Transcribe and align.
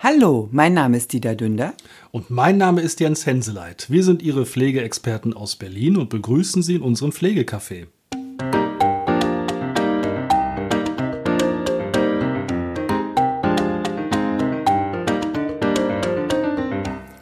Hallo, 0.00 0.48
mein 0.52 0.74
Name 0.74 0.96
ist 0.96 1.12
Dieter 1.12 1.34
Dünder. 1.34 1.74
Und 2.12 2.30
mein 2.30 2.56
Name 2.56 2.82
ist 2.82 3.00
Jens 3.00 3.26
Henseleit. 3.26 3.86
Wir 3.90 4.04
sind 4.04 4.22
Ihre 4.22 4.46
Pflegeexperten 4.46 5.34
aus 5.34 5.56
Berlin 5.56 5.96
und 5.96 6.08
begrüßen 6.08 6.62
Sie 6.62 6.76
in 6.76 6.82
unserem 6.82 7.10
Pflegecafé. 7.10 7.88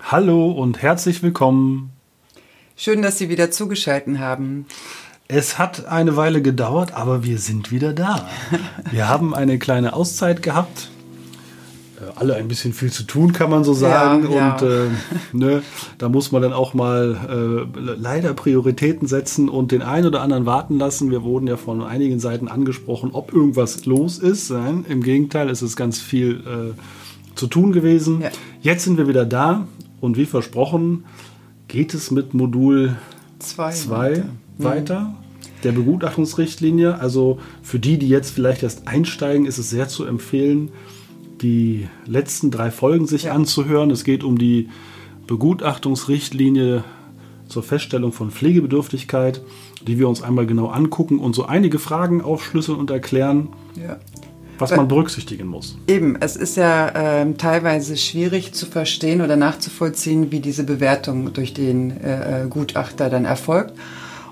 Hallo 0.02 0.50
und 0.50 0.82
herzlich 0.82 1.22
willkommen. 1.22 1.92
Schön, 2.76 3.00
dass 3.00 3.16
Sie 3.16 3.30
wieder 3.30 3.50
zugeschaltet 3.50 4.18
haben. 4.18 4.66
Es 5.28 5.58
hat 5.58 5.86
eine 5.86 6.16
Weile 6.16 6.42
gedauert, 6.42 6.92
aber 6.92 7.24
wir 7.24 7.38
sind 7.38 7.70
wieder 7.70 7.94
da. 7.94 8.28
Wir 8.90 9.08
haben 9.08 9.34
eine 9.34 9.58
kleine 9.58 9.94
Auszeit 9.94 10.42
gehabt. 10.42 10.90
Äh, 12.00 12.12
alle 12.16 12.36
ein 12.36 12.48
bisschen 12.48 12.72
viel 12.72 12.90
zu 12.90 13.04
tun, 13.04 13.32
kann 13.32 13.50
man 13.50 13.64
so 13.64 13.72
sagen. 13.72 14.30
Ja, 14.30 14.54
und 14.54 14.62
ja. 14.62 14.84
Äh, 14.84 14.88
ne, 15.32 15.62
da 15.98 16.08
muss 16.08 16.32
man 16.32 16.42
dann 16.42 16.52
auch 16.52 16.74
mal 16.74 17.16
äh, 17.28 17.80
leider 17.80 18.34
Prioritäten 18.34 19.08
setzen 19.08 19.48
und 19.48 19.72
den 19.72 19.82
einen 19.82 20.06
oder 20.06 20.22
anderen 20.22 20.46
warten 20.46 20.78
lassen. 20.78 21.10
Wir 21.10 21.22
wurden 21.22 21.46
ja 21.46 21.56
von 21.56 21.82
einigen 21.82 22.20
Seiten 22.20 22.48
angesprochen, 22.48 23.10
ob 23.12 23.32
irgendwas 23.32 23.86
los 23.86 24.18
ist. 24.18 24.50
Nein, 24.50 24.84
Im 24.88 25.02
Gegenteil, 25.02 25.48
es 25.48 25.62
ist 25.62 25.76
ganz 25.76 25.98
viel 25.98 26.40
äh, 26.40 27.36
zu 27.36 27.46
tun 27.46 27.72
gewesen. 27.72 28.22
Ja. 28.22 28.30
Jetzt 28.60 28.84
sind 28.84 28.98
wir 28.98 29.08
wieder 29.08 29.24
da 29.24 29.66
und 30.00 30.16
wie 30.16 30.26
versprochen 30.26 31.04
geht 31.68 31.94
es 31.94 32.10
mit 32.10 32.34
Modul 32.34 32.96
Zwei. 33.38 33.70
2 33.70 34.24
weiter. 34.58 35.14
Der 35.64 35.72
Begutachtungsrichtlinie. 35.72 37.00
Also 37.00 37.38
für 37.62 37.78
die, 37.78 37.98
die 37.98 38.08
jetzt 38.08 38.30
vielleicht 38.30 38.62
erst 38.62 38.86
einsteigen, 38.86 39.46
ist 39.46 39.58
es 39.58 39.70
sehr 39.70 39.88
zu 39.88 40.04
empfehlen, 40.04 40.70
die 41.42 41.86
letzten 42.06 42.50
drei 42.50 42.70
Folgen 42.70 43.06
sich 43.06 43.24
Ja. 43.24 43.32
anzuhören. 43.32 43.90
Es 43.90 44.04
geht 44.04 44.24
um 44.24 44.38
die 44.38 44.68
Begutachtungsrichtlinie 45.26 46.84
zur 47.48 47.62
Feststellung 47.62 48.12
von 48.12 48.30
Pflegebedürftigkeit, 48.30 49.40
die 49.86 49.98
wir 49.98 50.08
uns 50.08 50.22
einmal 50.22 50.46
genau 50.46 50.66
angucken 50.68 51.18
und 51.18 51.34
so 51.34 51.46
einige 51.46 51.78
Fragen 51.78 52.20
aufschlüsseln 52.22 52.78
und 52.78 52.90
erklären, 52.90 53.48
Ja. 53.76 53.98
was 54.58 54.74
man 54.74 54.88
berücksichtigen 54.88 55.46
muss. 55.46 55.76
Eben, 55.86 56.16
es 56.20 56.34
ist 56.36 56.56
ja 56.56 56.92
ähm, 56.94 57.36
teilweise 57.38 57.96
schwierig 57.96 58.52
zu 58.52 58.66
verstehen 58.66 59.20
oder 59.20 59.36
nachzuvollziehen, 59.36 60.32
wie 60.32 60.40
diese 60.40 60.64
Bewertung 60.64 61.32
durch 61.34 61.52
den 61.54 61.90
äh, 62.00 62.44
äh, 62.44 62.48
Gutachter 62.48 63.10
dann 63.10 63.24
erfolgt. 63.24 63.74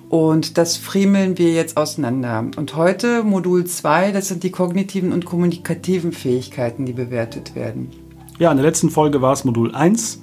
Und 0.08 0.58
das 0.58 0.76
friemeln 0.76 1.38
wir 1.38 1.52
jetzt 1.52 1.76
auseinander. 1.76 2.46
Und 2.56 2.76
heute 2.76 3.24
Modul 3.24 3.64
2, 3.64 4.12
das 4.12 4.28
sind 4.28 4.42
die 4.42 4.50
kognitiven 4.50 5.12
und 5.12 5.24
kommunikativen 5.24 6.12
Fähigkeiten, 6.12 6.86
die 6.86 6.92
bewertet 6.92 7.54
werden. 7.54 7.90
Ja, 8.38 8.50
in 8.50 8.56
der 8.56 8.66
letzten 8.66 8.90
Folge 8.90 9.22
war 9.22 9.32
es 9.32 9.44
Modul 9.44 9.74
1, 9.74 10.20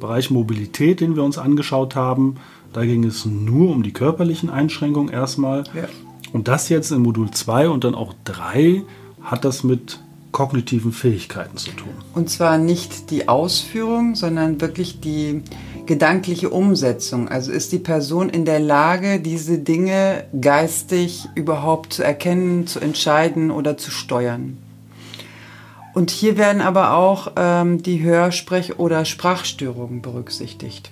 Bereich 0.00 0.30
Mobilität, 0.30 1.00
den 1.00 1.14
wir 1.16 1.22
uns 1.22 1.38
angeschaut 1.38 1.94
haben. 1.94 2.36
Da 2.72 2.84
ging 2.84 3.04
es 3.04 3.24
nur 3.26 3.70
um 3.70 3.82
die 3.82 3.92
körperlichen 3.92 4.50
Einschränkungen 4.50 5.12
erstmal. 5.12 5.64
Ja. 5.74 5.84
Und 6.32 6.48
das 6.48 6.68
jetzt 6.68 6.90
in 6.90 7.02
Modul 7.02 7.30
2 7.30 7.68
und 7.68 7.84
dann 7.84 7.94
auch 7.94 8.14
3 8.24 8.82
hat 9.22 9.44
das 9.44 9.62
mit 9.62 10.00
kognitiven 10.32 10.92
Fähigkeiten 10.92 11.58
zu 11.58 11.70
tun. 11.72 11.90
Und 12.14 12.30
zwar 12.30 12.56
nicht 12.58 13.10
die 13.10 13.28
Ausführung, 13.28 14.14
sondern 14.14 14.60
wirklich 14.60 15.00
die 15.00 15.42
gedankliche 15.86 16.50
Umsetzung. 16.50 17.28
Also 17.28 17.52
ist 17.52 17.72
die 17.72 17.78
Person 17.78 18.28
in 18.28 18.44
der 18.44 18.60
Lage, 18.60 19.20
diese 19.20 19.58
Dinge 19.58 20.24
geistig 20.40 21.28
überhaupt 21.34 21.92
zu 21.94 22.02
erkennen, 22.02 22.66
zu 22.66 22.80
entscheiden 22.80 23.50
oder 23.50 23.76
zu 23.76 23.90
steuern. 23.90 24.58
Und 25.94 26.10
hier 26.10 26.38
werden 26.38 26.62
aber 26.62 26.94
auch 26.94 27.32
ähm, 27.36 27.82
die 27.82 28.02
Hörsprech- 28.02 28.76
oder 28.78 29.04
Sprachstörungen 29.04 30.00
berücksichtigt. 30.00 30.90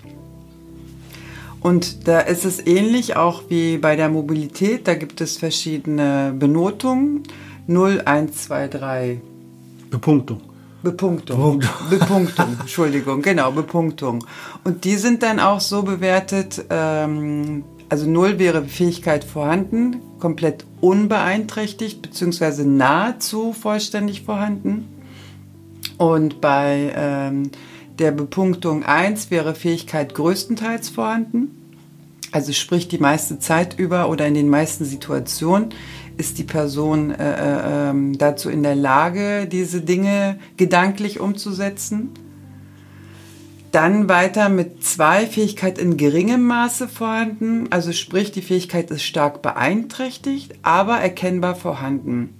Und 1.61 2.09
da 2.09 2.21
ist 2.21 2.45
es 2.45 2.67
ähnlich 2.67 3.17
auch 3.17 3.45
wie 3.49 3.79
bei 3.79 3.97
der 3.97 4.09
Mobilität. 4.09 4.89
Da 4.89 4.95
gibt 4.95 5.21
es 5.21 5.37
verschiedene 5.37 6.35
Benotungen. 6.39 7.23
0, 7.67 8.03
1, 8.05 8.45
2, 8.45 8.69
3, 8.69 9.21
Bepunktung. 9.91 10.50
Bepunktung. 10.83 11.63
Bepunktung. 11.91 12.57
Entschuldigung, 12.61 13.23
genau, 13.23 13.53
Bepunktung. 13.53 14.25
Und 14.65 14.85
die 14.85 14.97
sind 14.97 15.23
dann 15.23 15.41
auch 15.41 15.61
so 15.61 15.83
bewertet, 15.83 16.65
ähm, 16.71 17.65
also 17.89 18.09
null 18.09 18.39
wäre 18.39 18.65
Fähigkeit 18.65 19.25
vorhanden, 19.25 20.01
komplett 20.19 20.65
unbeeinträchtigt, 20.81 22.03
beziehungsweise 22.03 22.67
nahezu 22.67 23.53
vollständig 23.53 24.23
vorhanden. 24.23 24.89
Und 25.99 26.41
bei 26.41 26.93
ähm, 26.97 27.51
der 27.99 28.13
Bepunktung 28.13 28.85
1 28.85 29.31
wäre 29.31 29.55
Fähigkeit 29.55 30.15
größtenteils 30.15 30.89
vorhanden. 30.89 31.60
Also 32.33 32.53
sprich 32.53 32.89
die 32.89 32.99
meiste 32.99 33.39
Zeit 33.39 33.79
über 33.79 34.09
oder 34.09 34.27
in 34.27 34.35
den 34.35 34.49
meisten 34.49 34.85
Situationen 34.85 35.71
ist 36.17 36.39
die 36.39 36.45
Person 36.45 37.11
äh, 37.11 37.33
äh, 37.33 37.91
ähm, 37.91 38.19
dazu 38.19 38.51
in 38.51 38.63
der 38.63 38.77
Lage, 38.77 39.49
diese 39.51 39.81
Dinge 39.81 40.39
gedanklich 40.57 41.19
umzusetzen. 41.19 42.11
Dann 43.73 44.09
weiter 44.09 44.49
mit 44.49 44.85
zwei 44.85 45.27
Fähigkeit 45.27 45.79
in 45.79 45.97
geringem 45.97 46.43
Maße 46.43 46.89
vorhanden, 46.89 47.69
also 47.71 47.93
sprich 47.93 48.33
die 48.33 48.43
Fähigkeit 48.43 48.91
ist 48.91 49.05
stark 49.05 49.43
beeinträchtigt, 49.43 50.55
aber 50.63 50.97
erkennbar 50.99 51.55
vorhanden. 51.55 52.35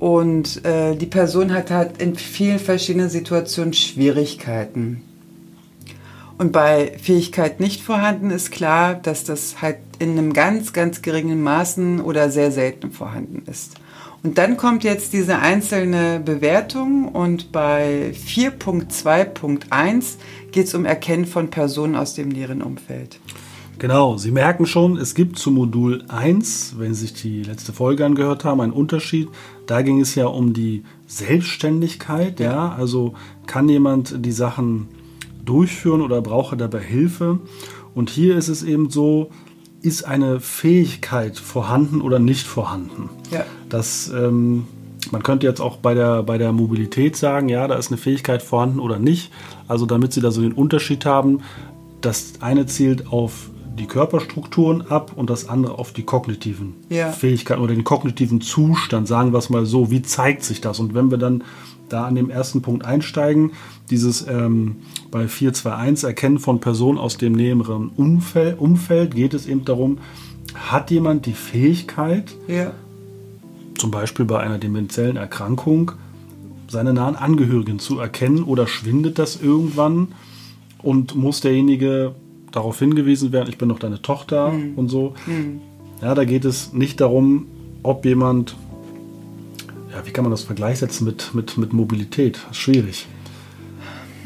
Und 0.00 0.64
äh, 0.64 0.96
die 0.96 1.06
Person 1.06 1.52
hat 1.52 1.70
halt 1.70 2.02
in 2.02 2.16
vielen 2.16 2.58
verschiedenen 2.58 3.10
Situationen 3.10 3.74
Schwierigkeiten. 3.74 5.02
Und 6.40 6.52
bei 6.52 6.96
Fähigkeit 6.98 7.60
nicht 7.60 7.82
vorhanden 7.82 8.30
ist 8.30 8.50
klar, 8.50 8.94
dass 8.94 9.24
das 9.24 9.60
halt 9.60 9.76
in 9.98 10.12
einem 10.12 10.32
ganz, 10.32 10.72
ganz 10.72 11.02
geringen 11.02 11.42
Maßen 11.42 12.00
oder 12.00 12.30
sehr 12.30 12.50
selten 12.50 12.92
vorhanden 12.92 13.42
ist. 13.44 13.74
Und 14.22 14.38
dann 14.38 14.56
kommt 14.56 14.82
jetzt 14.82 15.12
diese 15.12 15.40
einzelne 15.40 16.18
Bewertung 16.18 17.08
und 17.08 17.52
bei 17.52 18.14
4.2.1 18.26 20.14
geht 20.50 20.66
es 20.66 20.72
um 20.72 20.86
Erkennen 20.86 21.26
von 21.26 21.50
Personen 21.50 21.94
aus 21.94 22.14
dem 22.14 22.30
näheren 22.30 22.62
Umfeld. 22.62 23.20
Genau, 23.78 24.16
Sie 24.16 24.30
merken 24.30 24.64
schon, 24.64 24.96
es 24.96 25.14
gibt 25.14 25.38
zu 25.38 25.50
Modul 25.50 26.04
1, 26.08 26.76
wenn 26.78 26.94
Sie 26.94 27.02
sich 27.02 27.12
die 27.20 27.42
letzte 27.42 27.74
Folge 27.74 28.06
angehört 28.06 28.46
haben, 28.46 28.62
einen 28.62 28.72
Unterschied. 28.72 29.28
Da 29.66 29.82
ging 29.82 30.00
es 30.00 30.14
ja 30.14 30.24
um 30.24 30.54
die 30.54 30.84
Selbstständigkeit, 31.06 32.40
ja, 32.40 32.72
also 32.72 33.12
kann 33.46 33.68
jemand 33.68 34.24
die 34.24 34.32
Sachen 34.32 34.88
durchführen 35.50 36.00
oder 36.00 36.22
brauche 36.22 36.56
dabei 36.56 36.80
Hilfe. 36.80 37.40
Und 37.92 38.08
hier 38.08 38.36
ist 38.36 38.48
es 38.48 38.62
eben 38.62 38.88
so, 38.88 39.30
ist 39.82 40.04
eine 40.04 40.38
Fähigkeit 40.40 41.38
vorhanden 41.38 42.00
oder 42.00 42.18
nicht 42.18 42.46
vorhanden. 42.46 43.10
Ja. 43.32 43.44
Das, 43.68 44.10
ähm, 44.14 44.66
man 45.10 45.22
könnte 45.22 45.46
jetzt 45.46 45.60
auch 45.60 45.78
bei 45.78 45.94
der, 45.94 46.22
bei 46.22 46.38
der 46.38 46.52
Mobilität 46.52 47.16
sagen, 47.16 47.48
ja, 47.48 47.66
da 47.66 47.74
ist 47.74 47.88
eine 47.88 47.98
Fähigkeit 47.98 48.42
vorhanden 48.42 48.78
oder 48.78 48.98
nicht. 48.98 49.32
Also 49.66 49.86
damit 49.86 50.12
Sie 50.12 50.20
da 50.20 50.30
so 50.30 50.40
den 50.40 50.52
Unterschied 50.52 51.04
haben, 51.04 51.40
das 52.00 52.34
eine 52.40 52.66
zielt 52.66 53.12
auf 53.12 53.50
die 53.80 53.86
Körperstrukturen 53.86 54.82
ab 54.88 55.12
und 55.16 55.30
das 55.30 55.48
andere 55.48 55.78
auf 55.78 55.92
die 55.92 56.02
kognitiven 56.04 56.74
Ja. 56.88 57.10
Fähigkeiten 57.10 57.60
oder 57.62 57.74
den 57.74 57.82
kognitiven 57.84 58.40
Zustand, 58.40 59.08
sagen 59.08 59.32
wir 59.32 59.38
es 59.38 59.50
mal 59.50 59.66
so. 59.66 59.90
Wie 59.90 60.02
zeigt 60.02 60.44
sich 60.44 60.60
das? 60.60 60.78
Und 60.78 60.94
wenn 60.94 61.10
wir 61.10 61.18
dann 61.18 61.42
da 61.88 62.04
an 62.04 62.14
dem 62.14 62.30
ersten 62.30 62.62
Punkt 62.62 62.84
einsteigen, 62.84 63.52
dieses 63.90 64.24
ähm, 64.28 64.76
bei 65.10 65.26
421 65.26 66.06
Erkennen 66.06 66.38
von 66.38 66.60
Personen 66.60 66.98
aus 66.98 67.16
dem 67.16 67.32
näheren 67.32 67.88
Umfeld, 67.96 68.60
Umfeld, 68.60 69.14
geht 69.16 69.34
es 69.34 69.46
eben 69.46 69.64
darum, 69.64 69.98
hat 70.54 70.90
jemand 70.90 71.26
die 71.26 71.32
Fähigkeit, 71.32 72.32
Ja. 72.46 72.72
zum 73.78 73.90
Beispiel 73.90 74.24
bei 74.24 74.38
einer 74.40 74.58
demenziellen 74.58 75.16
Erkrankung, 75.16 75.92
seine 76.68 76.92
nahen 76.92 77.16
Angehörigen 77.16 77.78
zu 77.80 77.98
erkennen 77.98 78.44
oder 78.44 78.66
schwindet 78.68 79.18
das 79.18 79.40
irgendwann 79.40 80.08
und 80.82 81.16
muss 81.16 81.40
derjenige 81.40 82.14
darauf 82.52 82.78
hingewiesen 82.78 83.32
werden, 83.32 83.48
ich 83.48 83.58
bin 83.58 83.68
doch 83.68 83.78
deine 83.78 84.02
Tochter 84.02 84.52
und 84.76 84.88
so. 84.88 85.14
Ja, 86.02 86.14
da 86.14 86.24
geht 86.24 86.44
es 86.44 86.72
nicht 86.72 87.00
darum, 87.00 87.46
ob 87.82 88.04
jemand, 88.04 88.56
ja, 89.92 90.06
wie 90.06 90.10
kann 90.10 90.24
man 90.24 90.30
das 90.30 90.42
Vergleich 90.42 90.78
setzen 90.78 91.04
mit, 91.04 91.34
mit, 91.34 91.58
mit 91.58 91.72
Mobilität? 91.72 92.36
Das 92.36 92.52
ist 92.52 92.56
schwierig. 92.58 93.06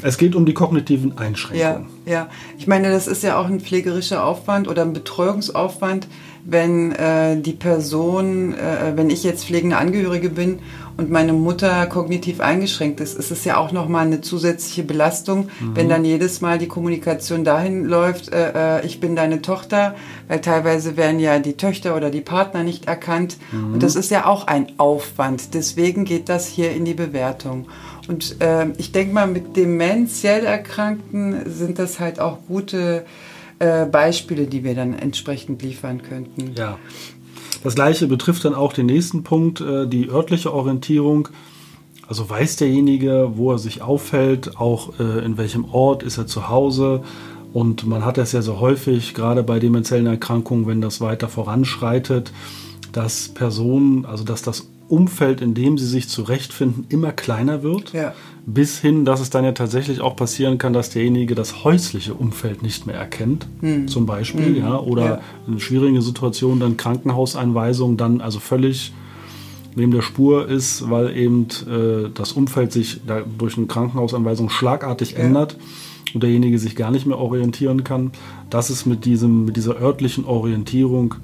Es 0.01 0.17
geht 0.17 0.35
um 0.35 0.45
die 0.45 0.53
kognitiven 0.53 1.11
Ja, 1.11 1.17
Einschränkungen. 1.17 1.87
ja. 2.05 2.27
Ich 2.57 2.67
meine, 2.67 2.91
das 2.91 3.07
ist 3.07 3.23
ja 3.23 3.37
auch 3.39 3.45
ein 3.45 3.59
pflegerischer 3.59 4.23
Aufwand 4.23 4.67
oder 4.67 4.83
ein 4.83 4.93
Betreuungsaufwand, 4.93 6.07
wenn 6.47 6.91
äh, 6.91 7.41
die 7.41 7.53
Person, 7.53 8.53
äh, 8.53 8.93
wenn 8.95 9.09
ich 9.09 9.23
jetzt 9.23 9.45
pflegende 9.45 9.77
Angehörige 9.77 10.29
bin 10.29 10.59
und 10.95 11.09
meine 11.09 11.33
Mutter 11.33 11.87
kognitiv 11.87 12.39
eingeschränkt 12.39 12.99
ist, 12.99 13.17
ist 13.17 13.31
es 13.31 13.43
ja 13.45 13.57
auch 13.57 13.71
nochmal 13.71 14.05
eine 14.05 14.21
zusätzliche 14.21 14.83
Belastung, 14.83 15.49
wenn 15.73 15.89
dann 15.89 16.05
jedes 16.05 16.41
Mal 16.41 16.59
die 16.59 16.67
Kommunikation 16.67 17.43
dahin 17.43 17.85
läuft, 17.85 18.31
äh, 18.31 18.77
äh, 18.77 18.85
ich 18.85 18.99
bin 18.99 19.15
deine 19.15 19.41
Tochter, 19.41 19.95
weil 20.27 20.39
teilweise 20.39 20.95
werden 20.97 21.19
ja 21.19 21.39
die 21.39 21.57
Töchter 21.57 21.95
oder 21.95 22.11
die 22.11 22.21
Partner 22.21 22.63
nicht 22.63 22.87
erkannt. 22.87 23.37
Und 23.51 23.81
das 23.81 23.95
ist 23.95 24.11
ja 24.11 24.25
auch 24.25 24.45
ein 24.47 24.67
Aufwand. 24.77 25.53
Deswegen 25.55 26.05
geht 26.05 26.29
das 26.29 26.47
hier 26.47 26.71
in 26.71 26.85
die 26.85 26.93
Bewertung. 26.93 27.65
Und 28.07 28.41
äh, 28.41 28.67
ich 28.77 28.91
denke 28.91 29.13
mal, 29.13 29.27
mit 29.27 29.55
dementiell 29.55 30.45
Erkrankten 30.45 31.49
sind 31.49 31.79
das 31.79 31.99
halt 31.99 32.19
auch 32.19 32.39
gute 32.47 33.05
äh, 33.59 33.85
Beispiele, 33.85 34.47
die 34.47 34.63
wir 34.63 34.75
dann 34.75 34.93
entsprechend 34.93 35.61
liefern 35.61 36.01
könnten. 36.03 36.53
Ja. 36.55 36.77
Das 37.63 37.75
gleiche 37.75 38.07
betrifft 38.07 38.45
dann 38.45 38.53
auch 38.53 38.73
den 38.73 38.85
nächsten 38.85 39.23
Punkt, 39.23 39.61
äh, 39.61 39.87
die 39.87 40.09
örtliche 40.09 40.53
Orientierung. 40.53 41.29
Also 42.07 42.29
weiß 42.29 42.57
derjenige, 42.57 43.31
wo 43.35 43.51
er 43.51 43.57
sich 43.57 43.81
aufhält, 43.81 44.57
auch 44.57 44.99
äh, 44.99 45.25
in 45.25 45.37
welchem 45.37 45.65
Ort 45.65 46.03
ist 46.03 46.19
er 46.19 46.27
zu 46.27 46.49
Hause. 46.49 47.03
Und 47.53 47.87
man 47.87 48.05
hat 48.05 48.17
das 48.17 48.33
ja 48.33 48.41
so 48.41 48.59
häufig, 48.59 49.13
gerade 49.13 49.41
bei 49.41 49.59
dementiellen 49.59 50.05
Erkrankungen, 50.05 50.67
wenn 50.67 50.81
das 50.81 51.01
weiter 51.01 51.29
voranschreitet, 51.29 52.31
dass 52.91 53.29
Personen, 53.29 54.05
also 54.05 54.23
dass 54.23 54.41
das 54.41 54.67
Umfeld, 54.87 55.41
in 55.41 55.53
dem 55.53 55.77
sie 55.77 55.87
sich 55.87 56.07
zurechtfinden, 56.07 56.85
immer 56.89 57.11
kleiner 57.11 57.63
wird. 57.63 57.93
Ja. 57.93 58.13
Bis 58.45 58.79
hin, 58.79 59.05
dass 59.05 59.19
es 59.19 59.31
dann 59.31 59.43
ja 59.43 59.53
tatsächlich 59.53 60.01
auch 60.01 60.15
passieren 60.15 60.59
kann, 60.59 60.73
dass 60.73 60.91
derjenige 60.91 61.33
das 61.33 61.63
häusliche 61.63 62.13
Umfeld 62.13 62.61
nicht 62.61 62.85
mehr 62.85 62.95
erkennt, 62.95 63.47
hm. 63.61 63.87
zum 63.87 64.05
Beispiel, 64.05 64.47
hm. 64.47 64.57
ja, 64.57 64.79
oder 64.79 65.05
ja. 65.05 65.21
in 65.47 65.59
schwierigen 65.59 66.01
Situationen 66.01 66.59
dann 66.59 66.77
Krankenhauseinweisung 66.77 67.97
dann 67.97 68.21
also 68.21 68.39
völlig 68.39 68.93
neben 69.75 69.91
der 69.91 70.01
Spur 70.01 70.47
ist, 70.47 70.89
weil 70.89 71.15
eben 71.17 71.47
äh, 71.67 72.09
das 72.13 72.31
Umfeld 72.31 72.71
sich 72.71 73.01
durch 73.37 73.57
eine 73.57 73.67
Krankenhausanweisung 73.67 74.49
schlagartig 74.49 75.11
ja. 75.13 75.19
ändert 75.19 75.57
und 76.13 76.23
derjenige 76.23 76.59
sich 76.59 76.75
gar 76.75 76.91
nicht 76.91 77.05
mehr 77.05 77.17
orientieren 77.17 77.83
kann. 77.83 78.11
Das 78.49 78.69
ist 78.69 78.85
mit, 78.85 79.05
diesem, 79.05 79.45
mit 79.45 79.57
dieser 79.57 79.79
örtlichen 79.81 80.25
Orientierung 80.25 81.15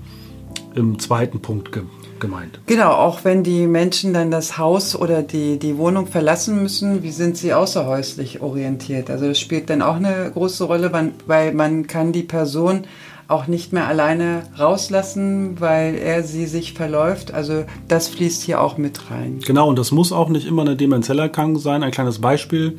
im 0.75 1.00
zweiten 1.00 1.40
Punkt 1.40 1.72
ge 1.72 1.84
gemeint. 2.21 2.59
Genau, 2.68 2.91
auch 2.91 3.25
wenn 3.25 3.44
die 3.44 3.68
Menschen 3.68 4.13
dann 4.13 4.31
das 4.31 4.57
Haus 4.57 4.95
oder 4.95 5.23
die, 5.23 5.59
die 5.59 5.77
Wohnung 5.77 6.07
verlassen 6.07 6.62
müssen, 6.62 7.03
wie 7.03 7.12
sind 7.12 7.35
sie 7.35 7.53
außerhäuslich 7.53 8.41
orientiert? 8.41 9.09
Also 9.09 9.27
das 9.27 9.39
spielt 9.39 9.69
dann 9.69 9.81
auch 9.81 9.95
eine 9.95 10.31
große 10.33 10.63
Rolle, 10.63 11.12
weil 11.27 11.53
man 11.53 11.88
kann 11.88 12.13
die 12.13 12.23
Person 12.23 12.85
auch 13.27 13.47
nicht 13.47 13.73
mehr 13.73 13.88
alleine 13.88 14.44
rauslassen, 14.59 15.59
weil 15.59 15.95
er 15.95 16.23
sie 16.23 16.45
sich 16.45 16.73
verläuft. 16.73 17.33
Also 17.33 17.63
das 17.88 18.09
fließt 18.09 18.44
hier 18.44 18.62
auch 18.62 18.77
mit 18.77 19.09
rein. 19.09 19.39
Genau, 19.45 19.69
und 19.69 19.79
das 19.79 19.91
muss 19.91 20.12
auch 20.12 20.29
nicht 20.29 20.45
immer 20.45 20.62
eine 20.62 20.75
demenzielle 20.75 21.24
Erkrankung 21.24 21.59
sein. 21.59 21.81
Ein 21.81 21.91
kleines 21.91 22.19
Beispiel 22.19 22.77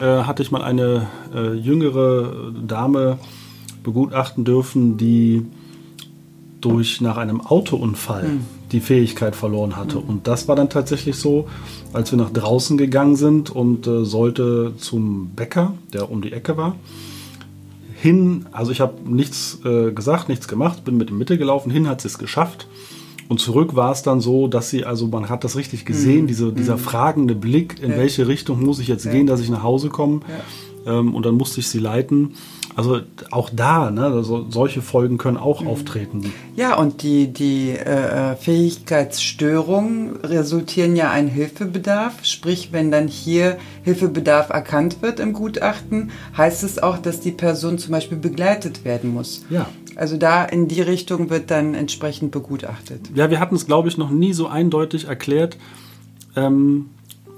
äh, 0.00 0.04
hatte 0.04 0.42
ich 0.42 0.50
mal 0.50 0.62
eine 0.62 1.06
äh, 1.34 1.52
jüngere 1.52 2.52
Dame 2.66 3.18
begutachten 3.82 4.44
dürfen, 4.44 4.96
die 4.96 5.46
durch 6.62 7.00
nach 7.00 7.18
einem 7.18 7.40
Autounfall 7.40 8.22
hm. 8.22 8.44
Die 8.72 8.80
Fähigkeit 8.80 9.36
verloren 9.36 9.76
hatte. 9.76 9.96
Hm. 9.96 10.08
Und 10.08 10.26
das 10.26 10.48
war 10.48 10.56
dann 10.56 10.70
tatsächlich 10.70 11.16
so, 11.16 11.48
als 11.92 12.10
wir 12.10 12.18
nach 12.18 12.30
draußen 12.30 12.76
gegangen 12.78 13.16
sind 13.16 13.50
und 13.50 13.86
äh, 13.86 14.04
sollte 14.04 14.72
zum 14.78 15.30
Bäcker, 15.30 15.74
der 15.92 16.10
um 16.10 16.22
die 16.22 16.32
Ecke 16.32 16.56
war, 16.56 16.76
hin, 18.02 18.46
also 18.50 18.72
ich 18.72 18.80
habe 18.80 18.94
nichts 19.08 19.60
äh, 19.64 19.92
gesagt, 19.92 20.28
nichts 20.28 20.48
gemacht, 20.48 20.84
bin 20.84 20.96
mit 20.96 21.10
in 21.10 21.18
Mitte 21.18 21.38
gelaufen, 21.38 21.70
hin 21.70 21.88
hat 21.88 22.00
sie 22.00 22.08
es 22.08 22.18
geschafft. 22.18 22.66
Und 23.28 23.38
zurück 23.38 23.76
war 23.76 23.92
es 23.92 24.02
dann 24.02 24.20
so, 24.20 24.48
dass 24.48 24.70
sie, 24.70 24.84
also 24.84 25.06
man 25.06 25.28
hat 25.28 25.44
das 25.44 25.56
richtig 25.56 25.84
gesehen, 25.84 26.22
mhm. 26.22 26.26
diese, 26.26 26.52
dieser 26.52 26.74
mhm. 26.76 26.80
fragende 26.80 27.34
Blick, 27.34 27.80
in 27.80 27.92
ja. 27.92 27.96
welche 27.96 28.26
Richtung 28.26 28.62
muss 28.62 28.80
ich 28.80 28.88
jetzt 28.88 29.04
ja. 29.04 29.12
gehen, 29.12 29.26
dass 29.26 29.40
ich 29.40 29.48
nach 29.48 29.62
Hause 29.62 29.88
komme. 29.88 30.20
Ja. 30.84 30.98
Ähm, 30.98 31.14
und 31.14 31.24
dann 31.24 31.36
musste 31.36 31.60
ich 31.60 31.68
sie 31.68 31.78
leiten. 31.78 32.34
Also 32.74 33.00
auch 33.30 33.50
da, 33.52 33.90
ne, 33.90 34.06
also 34.06 34.46
solche 34.48 34.80
Folgen 34.80 35.18
können 35.18 35.36
auch 35.36 35.60
mhm. 35.60 35.68
auftreten. 35.68 36.32
Ja, 36.56 36.76
und 36.76 37.02
die, 37.02 37.32
die 37.32 37.70
äh, 37.70 38.34
Fähigkeitsstörungen 38.36 40.16
resultieren 40.16 40.96
ja 40.96 41.10
ein 41.10 41.28
Hilfebedarf. 41.28 42.24
Sprich, 42.24 42.70
wenn 42.72 42.90
dann 42.90 43.08
hier 43.08 43.58
Hilfebedarf 43.82 44.50
erkannt 44.50 45.02
wird 45.02 45.20
im 45.20 45.32
Gutachten, 45.32 46.10
heißt 46.36 46.62
es 46.62 46.82
auch, 46.82 46.98
dass 46.98 47.20
die 47.20 47.32
Person 47.32 47.78
zum 47.78 47.92
Beispiel 47.92 48.18
begleitet 48.18 48.84
werden 48.84 49.12
muss. 49.12 49.44
Ja. 49.50 49.68
Also 49.96 50.16
da 50.16 50.44
in 50.44 50.68
die 50.68 50.80
Richtung 50.80 51.28
wird 51.28 51.50
dann 51.50 51.74
entsprechend 51.74 52.30
begutachtet. 52.30 53.10
Ja, 53.14 53.28
wir 53.30 53.40
hatten 53.40 53.54
es, 53.54 53.66
glaube 53.66 53.88
ich, 53.88 53.98
noch 53.98 54.10
nie 54.10 54.32
so 54.32 54.46
eindeutig 54.46 55.06
erklärt. 55.06 55.58
Ähm, 56.34 56.86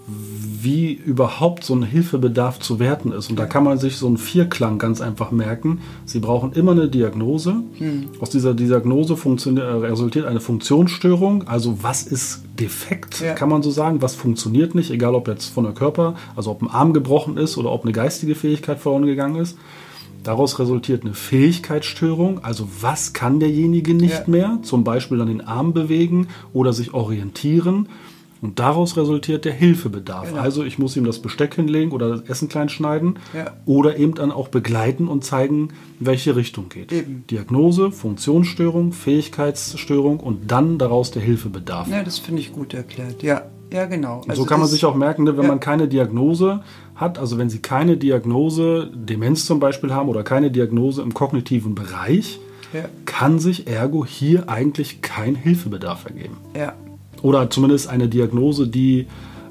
wie 0.06 0.92
überhaupt 0.92 1.64
so 1.64 1.74
ein 1.74 1.82
Hilfebedarf 1.82 2.58
zu 2.58 2.78
werten 2.78 3.12
ist. 3.12 3.30
Und 3.30 3.38
da 3.38 3.46
kann 3.46 3.64
man 3.64 3.78
sich 3.78 3.96
so 3.96 4.06
einen 4.06 4.18
Vierklang 4.18 4.78
ganz 4.78 5.00
einfach 5.00 5.30
merken. 5.30 5.80
Sie 6.04 6.18
brauchen 6.18 6.52
immer 6.52 6.72
eine 6.72 6.88
Diagnose. 6.88 7.62
Hm. 7.78 8.08
Aus 8.20 8.30
dieser 8.30 8.54
Diagnose 8.54 9.14
äh, 9.14 9.60
resultiert 9.60 10.26
eine 10.26 10.40
Funktionsstörung. 10.40 11.48
Also 11.48 11.82
was 11.82 12.02
ist 12.02 12.42
defekt, 12.58 13.20
ja. 13.20 13.34
kann 13.34 13.48
man 13.48 13.62
so 13.62 13.70
sagen, 13.70 14.02
was 14.02 14.14
funktioniert 14.14 14.74
nicht, 14.74 14.90
egal 14.90 15.14
ob 15.14 15.26
jetzt 15.28 15.46
von 15.46 15.64
der 15.64 15.72
Körper, 15.72 16.14
also 16.36 16.50
ob 16.50 16.62
ein 16.62 16.68
Arm 16.68 16.92
gebrochen 16.92 17.36
ist 17.36 17.56
oder 17.56 17.72
ob 17.72 17.82
eine 17.82 17.92
geistige 17.92 18.34
Fähigkeit 18.34 18.78
verloren 18.78 19.06
gegangen 19.06 19.36
ist. 19.36 19.56
Daraus 20.22 20.58
resultiert 20.58 21.04
eine 21.04 21.12
Fähigkeitsstörung, 21.12 22.42
also 22.42 22.66
was 22.80 23.12
kann 23.12 23.40
derjenige 23.40 23.92
nicht 23.92 24.20
ja. 24.20 24.24
mehr, 24.26 24.58
zum 24.62 24.82
Beispiel 24.82 25.18
dann 25.18 25.28
den 25.28 25.46
Arm 25.46 25.74
bewegen 25.74 26.28
oder 26.54 26.72
sich 26.72 26.94
orientieren. 26.94 27.88
Und 28.44 28.58
daraus 28.58 28.98
resultiert 28.98 29.46
der 29.46 29.54
Hilfebedarf. 29.54 30.28
Genau. 30.28 30.42
Also 30.42 30.64
ich 30.64 30.78
muss 30.78 30.98
ihm 30.98 31.06
das 31.06 31.20
Besteck 31.20 31.54
hinlegen 31.54 31.92
oder 31.92 32.10
das 32.10 32.20
Essen 32.28 32.50
klein 32.50 32.68
schneiden 32.68 33.18
ja. 33.32 33.52
oder 33.64 33.96
eben 33.96 34.14
dann 34.14 34.30
auch 34.30 34.48
begleiten 34.48 35.08
und 35.08 35.24
zeigen, 35.24 35.70
welche 35.98 36.36
Richtung 36.36 36.68
geht. 36.68 36.92
Eben. 36.92 37.24
Diagnose, 37.30 37.90
Funktionsstörung, 37.90 38.92
Fähigkeitsstörung 38.92 40.20
und 40.20 40.52
dann 40.52 40.76
daraus 40.76 41.10
der 41.10 41.22
Hilfebedarf. 41.22 41.88
Ja, 41.88 42.02
das 42.02 42.18
finde 42.18 42.42
ich 42.42 42.52
gut 42.52 42.74
erklärt. 42.74 43.22
Ja, 43.22 43.44
ja 43.72 43.86
genau. 43.86 44.20
Also 44.28 44.42
so 44.42 44.46
kann 44.46 44.60
man 44.60 44.68
sich 44.68 44.84
auch 44.84 44.94
merken, 44.94 45.24
ne, 45.24 45.38
wenn 45.38 45.44
ja. 45.44 45.48
man 45.48 45.60
keine 45.60 45.88
Diagnose 45.88 46.62
hat, 46.96 47.18
also 47.18 47.38
wenn 47.38 47.48
Sie 47.48 47.60
keine 47.60 47.96
Diagnose, 47.96 48.90
Demenz 48.94 49.46
zum 49.46 49.58
Beispiel 49.58 49.94
haben 49.94 50.10
oder 50.10 50.22
keine 50.22 50.50
Diagnose 50.50 51.00
im 51.00 51.14
kognitiven 51.14 51.74
Bereich, 51.74 52.40
ja. 52.74 52.84
kann 53.06 53.38
sich 53.38 53.68
ergo 53.68 54.04
hier 54.04 54.50
eigentlich 54.50 55.00
kein 55.00 55.34
Hilfebedarf 55.34 56.04
ergeben. 56.04 56.36
Ja, 56.54 56.74
oder 57.24 57.48
zumindest 57.48 57.88
eine 57.88 58.06
Diagnose, 58.06 58.68
die 58.68 59.06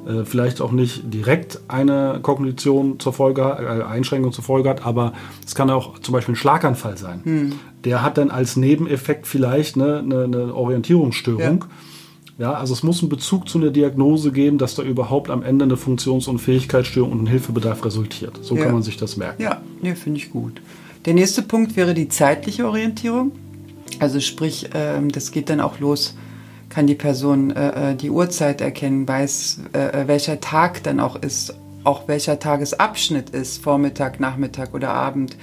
äh, 0.06 0.26
vielleicht 0.26 0.62
auch 0.62 0.72
nicht 0.72 1.12
direkt 1.12 1.60
eine 1.68 2.20
Kognition 2.22 3.00
zur 3.00 3.14
Folge, 3.14 3.42
äh, 3.42 3.84
Einschränkung 3.84 4.32
zur 4.32 4.44
Folge 4.44 4.70
hat, 4.70 4.86
aber 4.86 5.14
es 5.44 5.56
kann 5.56 5.72
auch 5.72 5.98
zum 5.98 6.14
Beispiel 6.14 6.34
ein 6.34 6.36
Schlaganfall 6.36 6.98
sein. 6.98 7.22
Hm. 7.24 7.52
Der 7.84 8.04
hat 8.04 8.20
dann 8.20 8.30
als 8.30 8.58
Nebeneffekt 8.58 9.26
vielleicht 9.26 9.76
eine, 9.76 10.00
eine, 10.00 10.24
eine 10.26 10.54
Orientierungsstörung. 10.54 11.66
Ja. 12.38 12.52
ja. 12.52 12.54
also 12.54 12.74
es 12.76 12.84
muss 12.84 13.02
einen 13.02 13.10
Bezug 13.10 13.50
zu 13.50 13.58
einer 13.58 13.72
Diagnose 13.72 14.32
geben, 14.32 14.60
dass 14.60 14.76
da 14.76 14.84
überhaupt 14.84 15.32
am 15.32 15.42
Ende 15.42 15.66
eine 15.66 15.76
Funktions- 15.76 16.28
und 16.28 16.38
Fähigkeitsstörung 16.38 17.12
und 17.12 17.24
ein 17.24 17.28
Hilfebedarf 17.28 17.84
resultiert. 17.84 18.38
So 18.44 18.56
ja. 18.56 18.66
kann 18.66 18.74
man 18.74 18.84
sich 18.84 18.98
das 18.98 19.18
merken. 19.18 19.42
Ja, 19.42 19.64
nee, 19.82 19.96
finde 19.96 20.20
ich 20.20 20.30
gut. 20.30 20.62
Der 21.06 21.16
nächste 21.16 21.42
Punkt 21.42 21.76
wäre 21.76 21.96
die 21.96 22.08
zeitliche 22.08 22.68
Orientierung. 22.68 23.32
Also 24.00 24.20
sprich, 24.20 24.70
ähm, 24.76 25.12
das 25.12 25.32
geht 25.32 25.50
dann 25.50 25.60
auch 25.60 25.80
los 25.80 26.16
kann 26.74 26.88
die 26.88 26.96
Person 26.96 27.52
äh, 27.52 27.92
äh, 27.92 27.96
die 27.96 28.10
Uhrzeit 28.10 28.60
erkennen, 28.62 29.08
weiß, 29.08 29.60
äh, 29.74 30.02
äh, 30.02 30.08
welcher 30.08 30.40
Tag 30.40 30.84
dann 30.84 31.00
auch 31.00 31.16
ist, 31.16 31.54
auch 31.84 32.08
welcher 32.08 32.40
Tagesabschnitt 32.40 33.30
ist, 33.30 33.64
Vormittag, 33.64 34.20
Nachmittag 34.20 34.74
oder 34.74 34.90
Abend. 34.90 35.38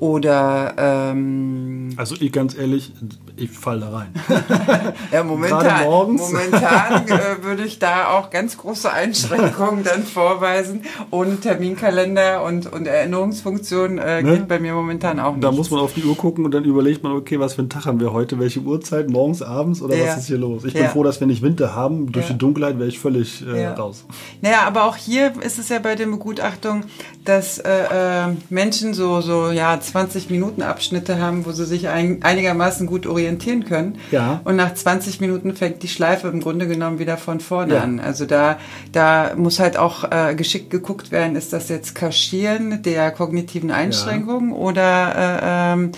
Oder 0.00 0.74
ähm, 0.78 1.90
also 1.96 2.14
ich 2.18 2.32
ganz 2.32 2.56
ehrlich, 2.56 2.92
ich 3.38 3.50
falle 3.50 3.80
da 3.80 3.90
rein. 3.90 4.12
ja, 5.12 5.22
momentan, 5.22 5.86
momentan 5.86 7.06
äh, 7.08 7.42
würde 7.42 7.64
ich 7.64 7.78
da 7.78 8.08
auch 8.08 8.30
ganz 8.30 8.56
große 8.56 8.92
Einschränkungen 8.92 9.84
dann 9.84 10.02
vorweisen. 10.02 10.82
Ohne 11.10 11.38
Terminkalender 11.38 12.42
und, 12.44 12.70
und 12.72 12.86
Erinnerungsfunktion 12.86 13.98
äh, 13.98 14.22
ne? 14.22 14.32
geht 14.32 14.48
bei 14.48 14.58
mir 14.58 14.74
momentan 14.74 15.20
auch 15.20 15.32
nicht. 15.34 15.44
Da 15.44 15.52
muss 15.52 15.70
man 15.70 15.80
auf 15.80 15.94
die 15.94 16.04
Uhr 16.04 16.16
gucken 16.16 16.44
und 16.44 16.52
dann 16.52 16.64
überlegt 16.64 17.02
man, 17.02 17.12
okay, 17.12 17.38
was 17.38 17.54
für 17.54 17.60
einen 17.60 17.70
Tag 17.70 17.86
haben 17.86 18.00
wir 18.00 18.12
heute? 18.12 18.38
Welche 18.38 18.60
Uhrzeit? 18.60 19.08
Morgens, 19.08 19.42
abends 19.42 19.82
oder 19.82 19.96
ja. 19.96 20.06
was 20.06 20.18
ist 20.18 20.26
hier 20.26 20.38
los? 20.38 20.64
Ich 20.64 20.72
bin 20.72 20.82
ja. 20.82 20.88
froh, 20.88 21.04
dass 21.04 21.20
wir 21.20 21.26
nicht 21.26 21.42
Winter 21.42 21.74
haben. 21.74 22.10
Durch 22.12 22.26
ja. 22.26 22.32
die 22.32 22.38
Dunkelheit 22.38 22.78
wäre 22.78 22.88
ich 22.88 22.98
völlig 22.98 23.46
äh, 23.46 23.66
raus. 23.68 24.04
Naja, 24.42 24.62
aber 24.66 24.84
auch 24.84 24.96
hier 24.96 25.32
ist 25.42 25.58
es 25.58 25.68
ja 25.68 25.78
bei 25.78 25.94
der 25.94 26.06
Begutachtung, 26.06 26.84
dass 27.24 27.58
äh, 27.58 27.68
äh 27.70 28.28
Menschen 28.50 28.94
so, 28.94 29.20
so 29.20 29.50
ja, 29.50 29.78
20 29.78 30.30
Minuten 30.30 30.62
Abschnitte 30.62 31.20
haben, 31.20 31.46
wo 31.46 31.52
sie 31.52 31.64
sich 31.64 31.88
ein, 31.88 32.22
einigermaßen 32.22 32.86
gut 32.86 33.06
orientieren 33.06 33.27
können. 33.64 33.98
Ja. 34.10 34.40
Und 34.44 34.56
nach 34.56 34.72
20 34.72 35.20
Minuten 35.20 35.54
fängt 35.54 35.82
die 35.82 35.88
Schleife 35.88 36.28
im 36.28 36.40
Grunde 36.40 36.66
genommen 36.66 36.98
wieder 36.98 37.18
von 37.18 37.40
vorne 37.40 37.74
ja. 37.74 37.82
an. 37.82 38.00
Also 38.00 38.24
da, 38.24 38.58
da 38.92 39.32
muss 39.36 39.58
halt 39.58 39.76
auch 39.76 40.10
äh, 40.10 40.34
geschickt 40.34 40.70
geguckt 40.70 41.12
werden, 41.12 41.36
ist 41.36 41.52
das 41.52 41.68
jetzt 41.68 41.94
Kaschieren 41.94 42.82
der 42.82 43.10
kognitiven 43.10 43.70
Einschränkungen 43.70 44.50
ja. 44.50 44.56
oder 44.56 45.14
äh, 45.14 45.72
ähm, 45.74 45.92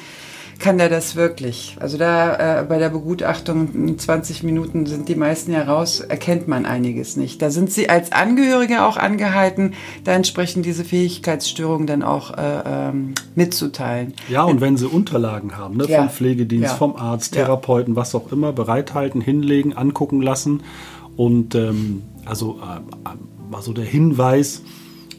kann 0.60 0.78
der 0.78 0.88
das 0.88 1.16
wirklich? 1.16 1.76
Also 1.80 1.98
da 1.98 2.60
äh, 2.60 2.64
bei 2.64 2.78
der 2.78 2.90
Begutachtung 2.90 3.74
in 3.74 3.98
20 3.98 4.42
Minuten 4.42 4.86
sind 4.86 5.08
die 5.08 5.14
meisten 5.16 5.52
ja 5.52 5.62
raus, 5.62 6.00
erkennt 6.00 6.46
man 6.46 6.66
einiges 6.66 7.16
nicht. 7.16 7.42
Da 7.42 7.50
sind 7.50 7.72
sie 7.72 7.88
als 7.88 8.12
Angehörige 8.12 8.84
auch 8.84 8.96
angehalten, 8.96 9.74
da 10.04 10.12
entsprechend 10.12 10.66
diese 10.66 10.84
Fähigkeitsstörungen 10.84 11.86
dann 11.86 12.02
auch 12.02 12.36
äh, 12.36 12.62
ähm, 12.66 13.14
mitzuteilen. 13.34 14.14
Ja, 14.28 14.44
und 14.44 14.60
wenn 14.60 14.76
sie 14.76 14.86
Unterlagen 14.86 15.56
haben, 15.56 15.78
ne, 15.78 15.86
ja. 15.88 15.98
vom 15.98 16.10
Pflegedienst, 16.10 16.70
ja. 16.70 16.76
vom 16.76 16.94
Arzt, 16.94 17.34
Therapeuten, 17.34 17.94
ja. 17.94 18.00
was 18.00 18.14
auch 18.14 18.30
immer, 18.30 18.52
bereithalten, 18.52 19.20
hinlegen, 19.20 19.76
angucken 19.76 20.22
lassen 20.22 20.62
und 21.16 21.54
ähm, 21.54 22.02
also 22.26 22.60
äh, 22.62 23.08
also 23.52 23.72
der 23.72 23.84
Hinweis, 23.84 24.62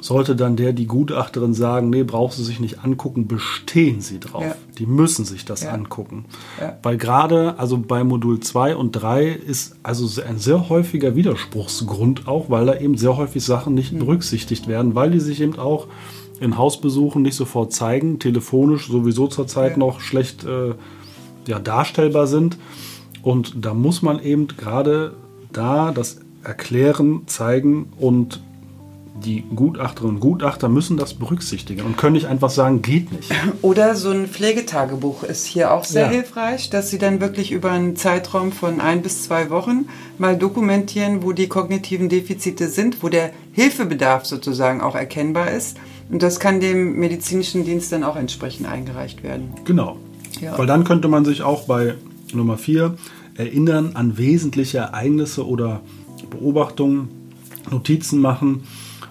sollte 0.01 0.35
dann 0.35 0.55
der, 0.55 0.73
die 0.73 0.87
Gutachterin 0.87 1.53
sagen, 1.53 1.89
nee, 1.89 2.03
brauchst 2.03 2.39
du 2.39 2.43
sich 2.43 2.59
nicht 2.59 2.83
angucken, 2.83 3.27
bestehen 3.27 4.01
sie 4.01 4.19
drauf. 4.19 4.43
Ja. 4.43 4.55
Die 4.77 4.85
müssen 4.85 5.23
sich 5.25 5.45
das 5.45 5.61
Ja. 5.63 5.71
angucken. 5.71 6.25
Ja. 6.59 6.77
Weil 6.83 6.97
gerade, 6.97 7.57
also 7.59 7.77
bei 7.77 8.03
Modul 8.03 8.39
2 8.39 8.75
und 8.75 8.91
3 8.93 9.27
ist 9.27 9.75
also 9.83 10.21
ein 10.21 10.39
sehr 10.39 10.67
häufiger 10.69 11.15
Widerspruchsgrund 11.15 12.27
auch, 12.27 12.49
weil 12.49 12.65
da 12.65 12.77
eben 12.79 12.97
sehr 12.97 13.15
häufig 13.15 13.45
Sachen 13.45 13.75
nicht 13.75 13.97
berücksichtigt 13.97 14.67
werden, 14.67 14.95
weil 14.95 15.11
die 15.11 15.19
sich 15.19 15.39
eben 15.39 15.57
auch 15.57 15.87
in 16.39 16.57
Hausbesuchen 16.57 17.21
nicht 17.21 17.35
sofort 17.35 17.71
zeigen, 17.71 18.17
telefonisch 18.17 18.87
sowieso 18.87 19.27
zurzeit 19.27 19.77
noch 19.77 19.99
schlecht 19.99 20.43
äh, 20.43 20.73
ja, 21.47 21.59
darstellbar 21.59 22.25
sind. 22.25 22.57
Und 23.21 23.53
da 23.63 23.75
muss 23.75 24.01
man 24.01 24.19
eben 24.21 24.47
gerade 24.47 25.13
da 25.53 25.91
das 25.91 26.17
erklären, 26.43 27.21
zeigen 27.27 27.93
und 27.99 28.41
die 29.13 29.43
Gutachterinnen 29.55 30.15
und 30.15 30.21
Gutachter 30.21 30.69
müssen 30.69 30.95
das 30.97 31.13
berücksichtigen 31.13 31.81
und 31.81 31.97
können 31.97 32.13
nicht 32.13 32.27
einfach 32.27 32.49
sagen, 32.49 32.81
geht 32.81 33.11
nicht. 33.11 33.29
Oder 33.61 33.95
so 33.95 34.09
ein 34.09 34.25
Pflegetagebuch 34.27 35.23
ist 35.23 35.45
hier 35.45 35.73
auch 35.73 35.83
sehr 35.83 36.05
Ja. 36.05 36.09
hilfreich, 36.11 36.69
dass 36.69 36.89
Sie 36.89 36.97
dann 36.97 37.19
wirklich 37.19 37.51
über 37.51 37.71
einen 37.71 37.95
Zeitraum 37.95 38.51
von 38.51 38.79
ein 38.79 39.01
bis 39.01 39.23
zwei 39.23 39.49
Wochen 39.49 39.85
mal 40.17 40.37
dokumentieren, 40.37 41.23
wo 41.23 41.33
die 41.33 41.47
kognitiven 41.47 42.07
Defizite 42.09 42.67
sind, 42.69 43.03
wo 43.03 43.09
der 43.09 43.31
Hilfebedarf 43.51 44.25
sozusagen 44.25 44.81
auch 44.81 44.95
erkennbar 44.95 45.51
ist. 45.51 45.77
Und 46.09 46.23
das 46.23 46.39
kann 46.39 46.59
dem 46.59 46.97
medizinischen 46.97 47.63
Dienst 47.65 47.91
dann 47.91 48.03
auch 48.03 48.15
entsprechend 48.15 48.67
eingereicht 48.67 49.23
werden. 49.23 49.49
Genau. 49.65 49.97
Ja. 50.39 50.57
Weil 50.57 50.65
dann 50.67 50.83
könnte 50.83 51.07
man 51.09 51.25
sich 51.25 51.43
auch 51.43 51.63
bei 51.65 51.95
Nummer 52.33 52.57
4 52.57 52.95
erinnern 53.35 53.91
an 53.93 54.17
wesentliche 54.17 54.79
Ereignisse 54.79 55.45
oder 55.45 55.81
Beobachtungen, 56.29 57.09
Notizen 57.69 58.19
machen, 58.19 58.63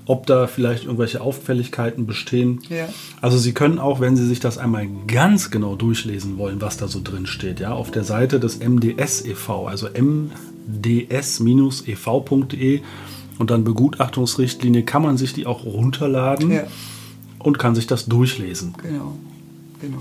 ob 0.06 0.26
da 0.26 0.46
vielleicht 0.48 0.84
irgendwelche 0.84 1.20
Auffälligkeiten 1.20 2.06
bestehen. 2.06 2.60
Ja. 2.68 2.88
Also 3.20 3.38
Sie 3.38 3.52
können 3.52 3.78
auch, 3.78 4.00
wenn 4.00 4.16
Sie 4.16 4.26
sich 4.26 4.40
das 4.40 4.58
einmal 4.58 4.88
ganz 5.06 5.50
genau 5.50 5.76
durchlesen 5.76 6.36
wollen, 6.38 6.60
was 6.60 6.76
da 6.76 6.88
so 6.88 7.00
drin 7.02 7.26
steht, 7.26 7.60
ja, 7.60 7.72
auf 7.72 7.90
der 7.92 8.02
Seite 8.04 8.40
des 8.40 8.58
MDS 8.58 9.24
e.V., 9.24 9.66
also 9.68 9.88
mds-ev.de 11.50 12.80
und 13.38 13.50
dann 13.50 13.64
Begutachtungsrichtlinie, 13.64 14.82
kann 14.82 15.02
man 15.02 15.16
sich 15.16 15.32
die 15.32 15.46
auch 15.46 15.64
runterladen 15.64 16.50
Ja. 16.50 16.64
und 17.38 17.58
kann 17.58 17.74
sich 17.74 17.86
das 17.86 18.06
durchlesen. 18.06 18.74
Genau, 18.82 19.16
genau. 19.80 19.98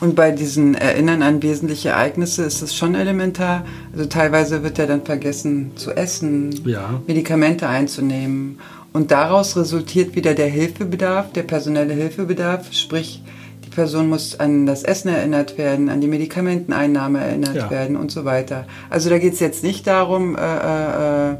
Und 0.00 0.14
bei 0.14 0.30
diesen 0.30 0.74
Erinnern 0.74 1.22
an 1.22 1.42
wesentliche 1.42 1.90
Ereignisse 1.90 2.44
ist 2.44 2.62
es 2.62 2.74
schon 2.74 2.94
elementar. 2.94 3.64
Also 3.92 4.06
teilweise 4.06 4.62
wird 4.62 4.78
ja 4.78 4.86
dann 4.86 5.02
vergessen 5.04 5.72
zu 5.76 5.92
essen, 5.92 6.50
Ja. 6.64 7.00
Medikamente 7.06 7.68
einzunehmen. 7.68 8.58
Und 8.92 9.10
daraus 9.10 9.56
resultiert 9.56 10.14
wieder 10.14 10.34
der 10.34 10.46
Hilfebedarf, 10.48 11.32
der 11.32 11.42
personelle 11.42 11.94
Hilfebedarf, 11.94 12.72
sprich 12.72 13.22
die 13.64 13.70
Person 13.70 14.08
muss 14.08 14.38
an 14.38 14.66
das 14.66 14.84
Essen 14.84 15.08
erinnert 15.08 15.58
werden, 15.58 15.88
an 15.88 16.00
die 16.00 16.06
Medikamenteneinnahme 16.06 17.18
erinnert 17.20 17.56
Ja. 17.56 17.70
werden 17.70 17.96
und 17.96 18.10
so 18.12 18.24
weiter. 18.24 18.66
Also 18.90 19.10
da 19.10 19.18
geht 19.18 19.32
es 19.34 19.40
jetzt 19.40 19.64
nicht 19.64 19.86
darum, 19.86 20.36
äh, 20.36 20.40
äh, 21.32 21.36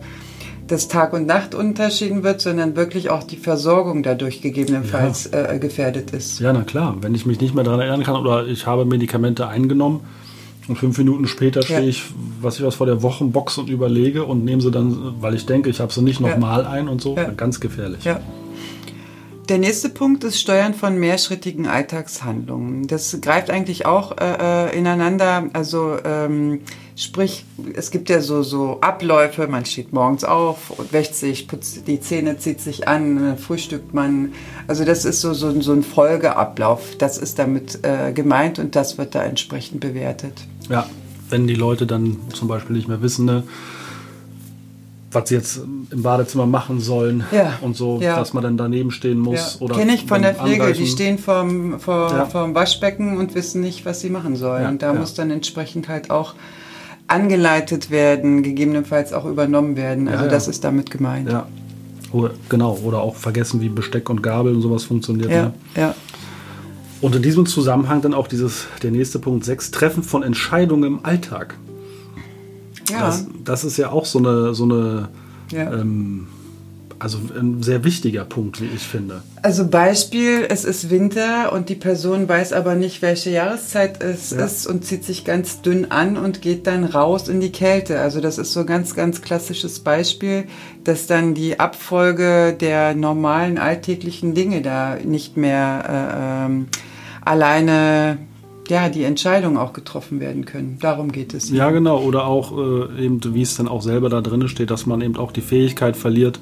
dass 0.67 0.89
Tag 0.89 1.13
und 1.13 1.27
Nacht 1.27 1.55
unterschieden 1.55 2.23
wird, 2.23 2.41
sondern 2.41 2.75
wirklich 2.77 3.11
auch 3.11 3.23
die 3.23 3.37
Versorgung 3.37 4.03
dadurch 4.03 4.41
gegebenenfalls 4.41 5.27
äh, 5.27 5.59
gefährdet 5.61 6.11
ist. 6.13 6.41
Ja, 6.41 6.53
na 6.53 6.63
klar. 6.63 6.97
Wenn 7.03 7.15
ich 7.15 7.27
mich 7.27 7.41
nicht 7.41 7.55
mehr 7.55 7.65
daran 7.65 7.81
erinnern 7.81 8.03
kann 8.03 8.17
oder 8.17 8.47
ich 8.47 8.67
habe 8.67 8.85
Medikamente 8.87 9.47
eingenommen 9.49 10.01
und 10.67 10.77
fünf 10.79 10.97
Minuten 10.97 11.27
später 11.27 11.63
stehe 11.63 11.81
Ja. 11.83 11.87
ich, 11.87 12.05
was 12.41 12.59
ich 12.59 12.65
was 12.65 12.77
vor 12.77 12.87
der 12.87 13.03
Wochenbox 13.03 13.59
und 13.59 13.69
überlege 13.69 14.25
und 14.25 14.45
nehme 14.45 14.63
sie 14.63 14.71
dann, 14.71 15.15
weil 15.21 15.35
ich 15.35 15.45
denke, 15.45 15.69
ich 15.69 15.81
habe 15.81 15.93
sie 15.93 16.01
nicht 16.03 16.21
Ja. 16.21 16.29
nochmal 16.31 16.65
ein 16.67 16.89
und 16.89 17.03
so. 17.03 17.15
Ja. 17.17 17.25
Ganz 17.37 17.61
gefährlich. 17.61 18.05
Ja. 18.05 18.21
Der 19.49 19.59
nächste 19.59 19.91
Punkt 19.91 20.25
ist 20.25 20.41
Steuern 20.41 20.73
von 20.73 20.99
mehrschrittigen 20.99 21.67
Alltagshandlungen. 21.67 22.87
Das 22.87 23.19
greift 23.21 23.51
eigentlich 23.51 23.85
auch 23.85 24.17
äh, 24.17 24.71
äh, 24.71 24.79
ineinander. 24.79 25.51
Also 25.53 25.99
ähm, 26.03 26.61
sprich, 26.97 27.45
es 27.75 27.91
gibt 27.91 28.09
ja 28.09 28.23
so, 28.23 28.43
so 28.43 28.81
Abläufe. 28.81 29.47
Man 29.47 29.67
steht 29.67 29.93
morgens 29.93 30.25
auf 30.25 30.73
wäscht 30.93 31.15
sich, 31.15 31.47
putzt 31.47 31.87
die 31.87 32.01
Zähne, 32.01 32.39
zieht 32.39 32.63
sich 32.63 32.89
an, 32.89 33.37
frühstückt 33.37 33.93
man. 33.93 34.33
Also 34.67 34.87
das 34.87 35.05
ist 35.05 35.21
so, 35.21 35.35
so, 35.35 35.61
so 35.61 35.73
ein 35.73 35.83
Folgeablauf. 35.83 36.97
Das 36.97 37.19
ist 37.19 37.39
damit 37.39 37.81
äh, 37.83 38.13
gemeint 38.13 38.59
und 38.59 38.75
das 38.75 38.97
wird 38.97 39.15
da 39.15 39.25
entsprechend 39.25 39.81
bewertet. 39.81 40.41
Ja, 40.71 40.87
wenn 41.29 41.47
die 41.47 41.55
Leute 41.55 41.87
dann 41.87 42.17
zum 42.33 42.49
Beispiel 42.49 42.77
nicht 42.77 42.89
mehr 42.89 43.03
wissen, 43.03 43.27
ne, 43.27 43.43
was 45.15 45.29
sie 45.29 45.37
jetzt 45.37 45.61
im 45.91 46.03
Badezimmer 46.03 46.47
machen 46.47 46.81
sollen 46.81 47.25
Ja, 47.33 47.55
und 47.61 47.77
so, 47.77 48.01
ja. 48.01 48.17
dass 48.17 48.33
man 48.35 48.43
dann 48.43 48.57
daneben 48.57 48.91
stehen 48.91 49.19
muss. 49.19 49.57
Ja. 49.59 49.65
Oder 49.67 49.77
Kenne 49.77 49.95
ich 49.95 50.07
von 50.07 50.23
der 50.23 50.35
Pflege, 50.35 50.57
die 50.57 50.61
Angreifen. 50.63 50.87
stehen 50.87 51.19
vorm, 51.19 51.81
vor, 51.81 52.11
Ja. 52.11 52.27
vorm 52.27 52.55
Waschbecken 52.55 53.17
und 53.19 53.35
wissen 53.35 53.61
nicht, 53.61 53.87
was 53.87 54.01
sie 54.01 54.11
machen 54.11 54.37
sollen. 54.37 54.67
Und 54.69 54.83
da 54.83 54.93
muss 54.93 55.15
dann 55.15 55.31
entsprechend 55.31 55.89
halt 55.89 56.11
auch 56.11 56.35
angeleitet 57.07 57.91
werden, 57.91 58.43
gegebenenfalls 58.43 59.13
auch 59.13 59.25
übernommen 59.27 59.77
werden. 59.77 60.09
Also 60.09 60.27
das 60.29 60.49
ist 60.49 60.65
damit 60.65 60.91
gemeint. 60.91 61.31
Ja. 61.31 61.47
Oder, 62.13 62.31
genau, 62.49 62.79
oder 62.85 63.01
auch 63.01 63.17
vergessen, 63.17 63.61
wie 63.61 63.69
Besteck 63.69 64.09
und 64.09 64.23
Gabel 64.23 64.55
und 64.55 64.63
sowas 64.63 64.85
funktioniert. 64.85 65.31
ja. 65.31 65.43
Ne? 65.45 65.55
ja. 65.77 65.95
Und 67.01 67.15
in 67.17 67.21
diesem 67.23 67.45
Zusammenhang 67.45 68.01
dann 68.01 68.15
auch 68.15 68.29
dieses, 68.29 68.67
der 68.83 68.91
nächste 68.91 69.19
Punkt 69.19 69.45
6, 69.45 69.73
Treffen 69.73 70.03
von 70.03 70.23
Entscheidungen 70.23 70.85
im 70.85 71.05
Alltag. 71.05 71.55
Ja. 72.91 73.07
Das, 73.07 73.27
das 73.45 73.65
ist 73.65 73.77
ja 73.77 73.91
auch 73.91 74.05
so 74.07 74.19
eine, 74.19 74.55
so 74.55 74.65
eine 74.65 75.09
ja. 75.51 75.73
ähm, 75.73 76.29
also 77.01 77.19
ein 77.39 77.63
sehr 77.63 77.85
wichtiger 77.85 78.25
Punkt, 78.25 78.63
wie 78.63 78.69
ich 78.75 78.83
finde. 78.83 79.23
Also 79.43 79.67
Beispiel, 79.69 80.47
es 80.49 80.65
ist 80.65 80.89
Winter 80.89 81.53
und 81.53 81.69
die 81.69 81.75
Person 81.75 82.29
weiß 82.29 82.53
aber 82.55 82.77
nicht, 82.77 83.03
welche 83.03 83.31
Jahreszeit 83.31 84.03
es 84.03 84.31
Ja. 84.31 84.45
ist 84.45 84.67
und 84.67 84.87
zieht 84.87 85.05
sich 85.05 85.25
ganz 85.25 85.61
dünn 85.61 85.91
an 85.91 86.17
und 86.17 86.41
geht 86.41 86.67
dann 86.67 86.85
raus 86.85 87.29
in 87.29 87.41
die 87.41 87.53
Kälte. 87.53 88.01
Also 88.01 88.21
das 88.21 88.39
ist 88.39 88.53
so 88.53 88.61
ein 88.61 88.67
ganz, 88.67 88.95
ganz 88.95 89.21
klassisches 89.21 89.81
Beispiel, 89.81 90.45
dass 90.85 91.07
dann 91.07 91.35
die 91.35 91.61
Abfolge 91.61 92.57
der 92.59 92.95
normalen 92.95 93.59
alltäglichen 93.59 94.35
Dinge 94.35 94.63
da 94.63 94.97
nicht 95.05 95.37
mehr 95.37 95.85
äh, 95.87 96.47
ähm, 96.47 96.69
alleine 97.23 98.19
ja, 98.69 98.89
die 98.89 99.05
Entscheidungen 99.05 99.57
auch 99.57 99.73
getroffen 99.73 100.21
werden 100.21 100.45
können. 100.45 100.79
Darum 100.81 101.13
geht 101.13 101.35
es. 101.35 101.51
Ja, 101.51 101.71
genau. 101.71 102.01
Oder 102.03 102.27
auch 102.27 102.53
äh, 102.57 103.05
eben, 103.05 103.21
wie 103.35 103.43
es 103.43 103.57
dann 103.57 103.69
auch 103.69 103.83
selber 103.83 104.09
da 104.09 104.21
drin 104.21 104.49
steht, 104.49 104.71
dass 104.71 104.87
man 104.87 105.01
eben 105.01 105.17
auch 105.17 105.33
die 105.33 105.41
Fähigkeit 105.43 105.97
verliert, 105.97 106.41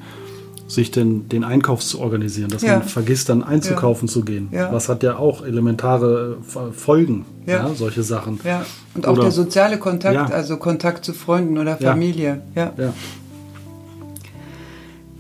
sich 0.69 0.91
den, 0.91 1.29
den 1.29 1.45
Einkauf 1.45 1.81
zu 1.81 2.01
organisieren, 2.01 2.49
dass 2.49 2.63
Ja. 2.63 2.79
man 2.79 2.83
vergisst, 2.85 3.29
dann 3.29 3.43
einzukaufen 3.43 4.09
zu 4.09 4.23
gehen. 4.25 4.49
Ja. 4.53 4.73
Was 4.73 4.89
hat 4.89 5.03
ja 5.03 5.17
auch 5.19 5.45
elementare 5.45 6.39
äh, 6.41 6.73
Folgen, 6.73 7.27
Ja. 7.45 7.69
ja. 7.69 7.75
solche 7.75 8.03
Sachen. 8.03 8.41
Ja, 8.45 8.65
und 8.95 9.07
auch 9.07 9.13
Oder- 9.13 9.23
der 9.25 9.33
soziale 9.33 9.79
Kontakt, 9.79 10.15
Ja. 10.15 10.25
also 10.27 10.57
Kontakt 10.57 11.05
zu 11.05 11.13
Freunden 11.13 11.59
oder 11.59 11.77
Ja. 11.81 11.91
Familie. 11.91 12.41
ja. 12.55 12.73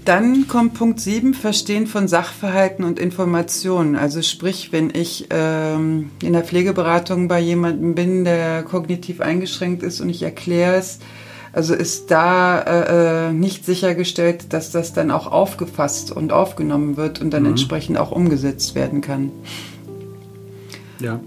Dann 0.04 0.48
kommt 0.48 0.74
Punkt 0.74 0.98
7, 0.98 1.32
Verstehen 1.32 1.86
von 1.86 2.08
Sachverhalten 2.08 2.84
und 2.84 2.98
Informationen. 2.98 3.94
Also 3.94 4.20
sprich, 4.20 4.72
wenn 4.72 4.90
ich 4.90 5.28
ähm, 5.30 6.10
in 6.20 6.32
der 6.32 6.42
Pflegeberatung 6.42 7.28
bei 7.28 7.38
jemandem 7.38 7.94
bin, 7.94 8.24
der 8.24 8.64
kognitiv 8.64 9.20
eingeschränkt 9.20 9.84
ist 9.84 10.00
und 10.00 10.08
ich 10.08 10.22
erkläre 10.22 10.74
es, 10.74 10.98
also 11.52 11.74
ist 11.74 12.10
da 12.10 12.60
äh, 12.60 13.28
äh, 13.28 13.32
nicht 13.32 13.64
sichergestellt, 13.64 14.52
dass 14.52 14.72
das 14.72 14.92
dann 14.92 15.10
auch 15.10 15.30
aufgefasst 15.30 16.10
und 16.10 16.32
aufgenommen 16.32 16.96
wird 16.96 17.20
und 17.20 17.30
dann 17.30 17.44
entsprechend 17.46 17.98
auch 17.98 18.10
umgesetzt 18.10 18.74
werden 18.74 19.02
kann. 19.02 19.30
ja. 20.98 21.20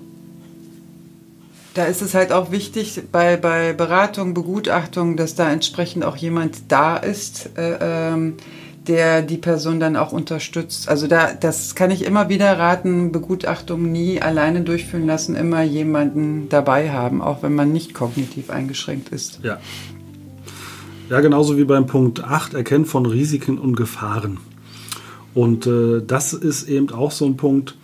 Da 1.76 1.84
ist 1.84 2.02
es 2.02 2.14
halt 2.14 2.32
auch 2.32 2.52
wichtig 2.52 3.02
bei, 3.12 3.36
bei 3.36 3.74
Beratung, 3.74 4.34
Begutachtung, 4.34 5.18
dass 5.18 5.36
da 5.36 5.52
entsprechend 5.52 6.06
auch 6.06 6.16
jemand 6.16 6.72
da 6.72 6.96
ist, 6.96 7.50
äh, 7.58 7.78
ähm, 7.82 8.36
der 8.88 9.22
die 9.22 9.36
Person 9.36 9.82
dann 9.82 9.98
auch 9.98 10.14
unterstützt. 10.14 10.88
Also 10.88 11.08
da, 11.08 11.34
das 11.34 11.76
kann 11.76 11.92
ich 11.92 12.06
immer 12.06 12.30
wieder 12.30 12.58
raten, 12.58 13.12
Begutachtung 13.12 13.92
nie 13.92 14.22
alleine 14.22 14.62
durchführen 14.62 15.06
lassen, 15.06 15.36
immer 15.36 15.64
jemanden 15.64 16.48
dabei 16.48 16.92
haben, 16.92 17.22
auch 17.22 17.44
wenn 17.44 17.54
man 17.54 17.74
nicht 17.74 17.94
kognitiv 17.94 18.52
eingeschränkt 18.52 19.10
ist. 19.10 19.42
Ja. 19.44 19.60
Ja, 21.10 21.20
genauso 21.20 21.58
wie 21.58 21.66
beim 21.66 21.88
Punkt 21.88 22.24
8, 22.24 22.54
Erkennen 22.54 22.86
von 22.86 23.06
Risiken 23.06 23.60
und 23.60 23.76
Gefahren. 23.76 24.38
Und 25.34 25.68
äh, 25.68 26.02
das 26.02 26.32
ist 26.32 26.70
eben 26.70 26.90
auch 26.92 27.12
so 27.12 27.26
ein 27.26 27.36
Punkt, 27.36 27.76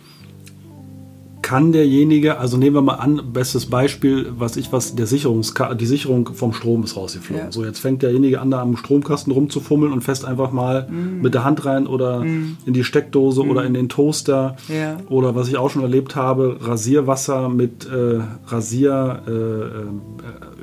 kann 1.52 1.70
derjenige, 1.72 2.38
also 2.38 2.56
nehmen 2.56 2.76
wir 2.76 2.80
mal 2.80 2.94
an, 2.94 3.20
bestes 3.34 3.66
Beispiel, 3.66 4.32
was 4.38 4.56
ich 4.56 4.72
was, 4.72 4.94
der 4.94 5.06
Sicherungska 5.06 5.74
die 5.74 5.84
Sicherung 5.84 6.30
vom 6.32 6.54
Strom 6.54 6.82
ist 6.82 6.96
rausgeflogen. 6.96 7.44
Ja. 7.46 7.52
So, 7.52 7.62
jetzt 7.62 7.78
fängt 7.78 8.00
derjenige 8.02 8.40
an, 8.40 8.50
da 8.50 8.62
am 8.62 8.74
Stromkasten 8.78 9.30
rumzufummeln 9.34 9.92
und 9.92 10.00
fest 10.00 10.24
einfach 10.24 10.50
mal 10.50 10.88
Mhm. 10.88 11.20
mit 11.20 11.34
der 11.34 11.44
Hand 11.44 11.66
rein 11.66 11.86
oder 11.86 12.22
in 12.22 12.72
die 12.72 12.84
Steckdose 12.84 13.42
oder 13.42 13.66
in 13.66 13.74
den 13.74 13.90
Toaster. 13.90 14.56
Ja. 14.68 14.96
Oder 15.10 15.34
was 15.34 15.48
ich 15.48 15.58
auch 15.58 15.68
schon 15.68 15.82
erlebt 15.82 16.16
habe, 16.16 16.56
Rasierwasser 16.62 17.50
mit 17.50 17.84
äh, 17.84 18.20
Rasieröl, 18.46 19.90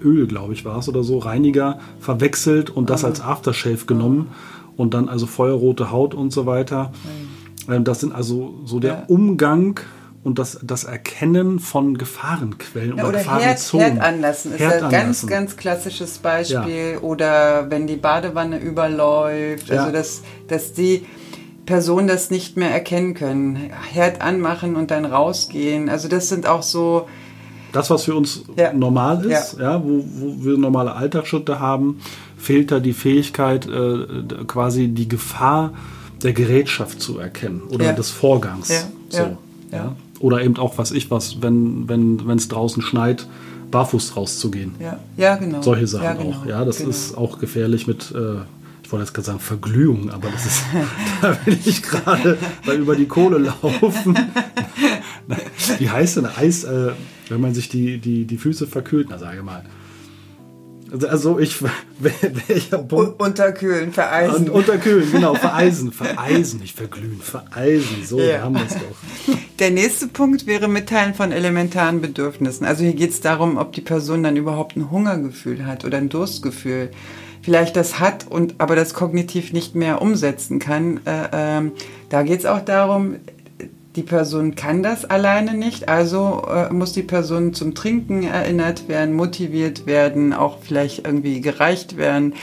äh, 0.02 0.08
Öl, 0.08 0.26
glaube 0.26 0.54
ich, 0.54 0.66
war 0.66 0.80
es 0.80 0.90
oder 0.90 1.04
so, 1.04 1.20
Reiniger 1.20 1.78
verwechselt 2.00 2.72
und 2.72 2.90
das 2.90 3.06
als 3.06 3.22
Aftershave 3.22 3.86
genommen 3.86 4.30
und 4.76 4.96
dann 4.96 5.08
also 5.08 5.28
feuerrote 5.28 5.92
Haut 5.92 6.16
und 6.16 6.34
so 6.34 6.48
weiter. 6.48 6.92
Ähm, 7.70 7.84
Das 7.84 8.00
sind 8.00 8.12
also 8.16 8.56
so 8.66 8.80
der 8.80 9.08
Umgang 9.10 9.80
und 10.24 10.38
das, 10.40 10.60
das 10.62 10.84
Erkennen 10.84 11.60
von 11.60 11.98
Gefahrenquellen 11.98 12.98
Ja, 12.98 13.04
oder, 13.04 13.10
oder 13.10 13.18
Gefahrenzonen. 13.20 13.94
Herd 13.94 14.02
anlassen 14.04 14.52
ist 14.54 14.60
Herd 14.60 14.84
ein 14.84 14.90
ganz, 14.92 15.26
ganz 15.28 15.56
klassisches 15.58 16.18
Beispiel. 16.20 16.98
Oder 17.02 17.70
wenn 17.70 17.88
die 17.88 17.96
Badewanne 17.96 18.60
überläuft, 18.60 19.70
Ja. 19.70 19.82
also 19.84 19.94
dass, 19.94 20.22
dass 20.48 20.74
die 20.74 21.06
Personen 21.66 22.08
das 22.08 22.32
nicht 22.32 22.58
mehr 22.58 22.72
erkennen 22.72 23.14
können. 23.14 23.70
Herd 23.92 24.22
anmachen 24.22 24.76
und 24.76 24.92
dann 24.92 25.06
rausgehen. 25.06 25.88
Also 25.90 26.08
das 26.10 26.28
sind 26.28 26.48
auch 26.48 26.64
so, 26.64 27.08
Das, 27.72 27.90
was 27.90 28.04
für 28.04 28.16
uns 28.16 28.44
Ja. 28.58 28.74
normal 28.74 29.24
ist, 29.26 29.58
ja. 29.60 29.82
wo, 29.84 30.04
wo 30.04 30.44
wir 30.44 30.58
normale 30.58 30.96
Alltagsschritte 30.96 31.60
haben, 31.60 32.00
fehlt 32.38 32.72
da 32.72 32.80
die 32.80 32.94
Fähigkeit, 32.94 33.68
äh, 33.68 34.06
quasi 34.48 34.88
die 34.90 35.08
Gefahr 35.08 35.74
der 36.24 36.34
Gerätschaft 36.34 37.00
zu 37.02 37.20
erkennen 37.20 37.62
oder 37.70 37.86
Ja. 37.86 37.94
des 37.94 38.10
Vorgangs. 38.10 38.68
Ja, 38.70 38.82
So, 39.10 39.18
ja, 39.20 39.30
ja. 39.72 39.78
ja. 39.78 39.96
Oder 40.20 40.44
eben 40.44 40.58
auch, 40.58 40.78
was 40.78 40.92
ich 40.92 41.10
was, 41.12 41.42
wenn 41.42 41.88
wenn 41.88 42.28
wenn, 42.28 42.38
es 42.38 42.48
draußen 42.48 42.82
schneit, 42.82 43.28
barfuß 43.72 44.16
rauszugehen. 44.16 44.76
ja, 44.80 45.00
ja 45.18 45.36
genau. 45.38 45.62
Solche 45.62 45.88
Sachen 45.88 46.04
ja, 46.04 46.14
genau, 46.14 46.38
auch. 46.38 46.46
Ja, 46.46 46.66
das 46.66 46.78
genau. 46.78 46.90
ist 46.90 47.18
auch 47.18 47.40
gefährlich 47.40 47.88
mit, 47.88 48.12
äh, 48.12 48.42
ich 48.84 48.92
wollte 48.92 49.06
jetzt 49.06 49.14
gerade 49.14 49.26
sagen 49.28 49.40
Verglühung, 49.40 50.10
aber 50.10 50.30
das 50.30 50.46
ist, 50.46 50.64
da 51.22 51.38
will 51.46 51.58
ich 51.66 51.82
gerade 51.82 52.38
weil 52.66 52.80
über 52.80 52.96
die 52.96 53.06
Kohle 53.06 53.38
laufen. 53.38 54.18
Wie 55.78 55.90
heißt 55.90 56.18
denn 56.18 56.26
Eis, 56.26 56.64
äh, 56.64 56.92
wenn 57.30 57.40
man 57.40 57.54
sich 57.54 57.70
die, 57.70 58.00
die, 58.00 58.26
die 58.26 58.38
Füße 58.38 58.68
verkühlt? 58.68 59.08
Na, 59.10 59.18
sage 59.18 59.44
mal. 59.44 59.64
Also, 61.10 61.40
ich, 61.40 61.62
welcher 62.00 62.80
Punkt? 62.80 63.22
unterkühlen, 63.22 63.92
vereisen. 63.94 64.50
Und 64.50 64.50
unterkühlen, 64.50 65.12
genau, 65.12 65.36
vereisen, 65.36 65.92
vereisen, 65.92 66.60
nicht 66.60 66.76
verglühen, 66.76 67.22
vereisen, 67.22 68.04
so 68.06 68.20
Ja. 68.20 68.42
haben 68.42 68.56
wir 68.56 68.66
es 68.66 68.74
doch. 68.76 69.36
Der 69.60 69.72
nächste 69.72 70.08
Punkt 70.08 70.48
wäre 70.48 70.68
Mitteilen 70.68 71.14
von 71.14 71.32
elementaren 71.32 72.02
Bedürfnissen. 72.02 72.66
Also 72.66 72.84
hier 72.84 72.94
geht 72.94 73.12
es 73.12 73.22
darum, 73.22 73.58
ob 73.58 73.74
die 73.74 73.82
Person 73.82 74.24
dann 74.24 74.36
überhaupt 74.38 74.76
ein 74.78 74.90
Hungergefühl 74.90 75.66
hat 75.66 75.86
oder 75.86 75.98
ein 75.98 76.10
Durstgefühl. 76.10 76.92
Vielleicht 77.42 77.76
das 77.76 78.00
hat 78.00 78.28
und 78.30 78.56
aber 78.58 78.76
das 78.76 78.94
kognitiv 78.94 79.54
nicht 79.54 79.74
mehr 79.76 80.02
umsetzen 80.02 80.60
kann. 80.60 81.00
Äh, 81.06 81.30
ähm, 81.32 81.72
da 82.10 82.24
geht 82.24 82.40
es 82.40 82.46
auch 82.46 82.60
darum, 82.60 83.16
die 84.00 84.06
Person 84.06 84.56
kann 84.56 84.82
das 84.82 85.04
alleine 85.04 85.56
nicht, 85.56 85.90
also 85.90 86.44
äh, 86.50 86.72
muss 86.72 86.94
die 86.94 87.04
Person 87.04 87.54
zum 87.54 87.76
Trinken 87.76 88.24
erinnert 88.24 88.88
werden, 88.88 89.14
motiviert 89.14 89.86
werden, 89.88 90.32
auch 90.32 90.60
vielleicht 90.62 91.06
irgendwie 91.06 91.42
gereicht 91.42 91.98
werden 91.98 92.34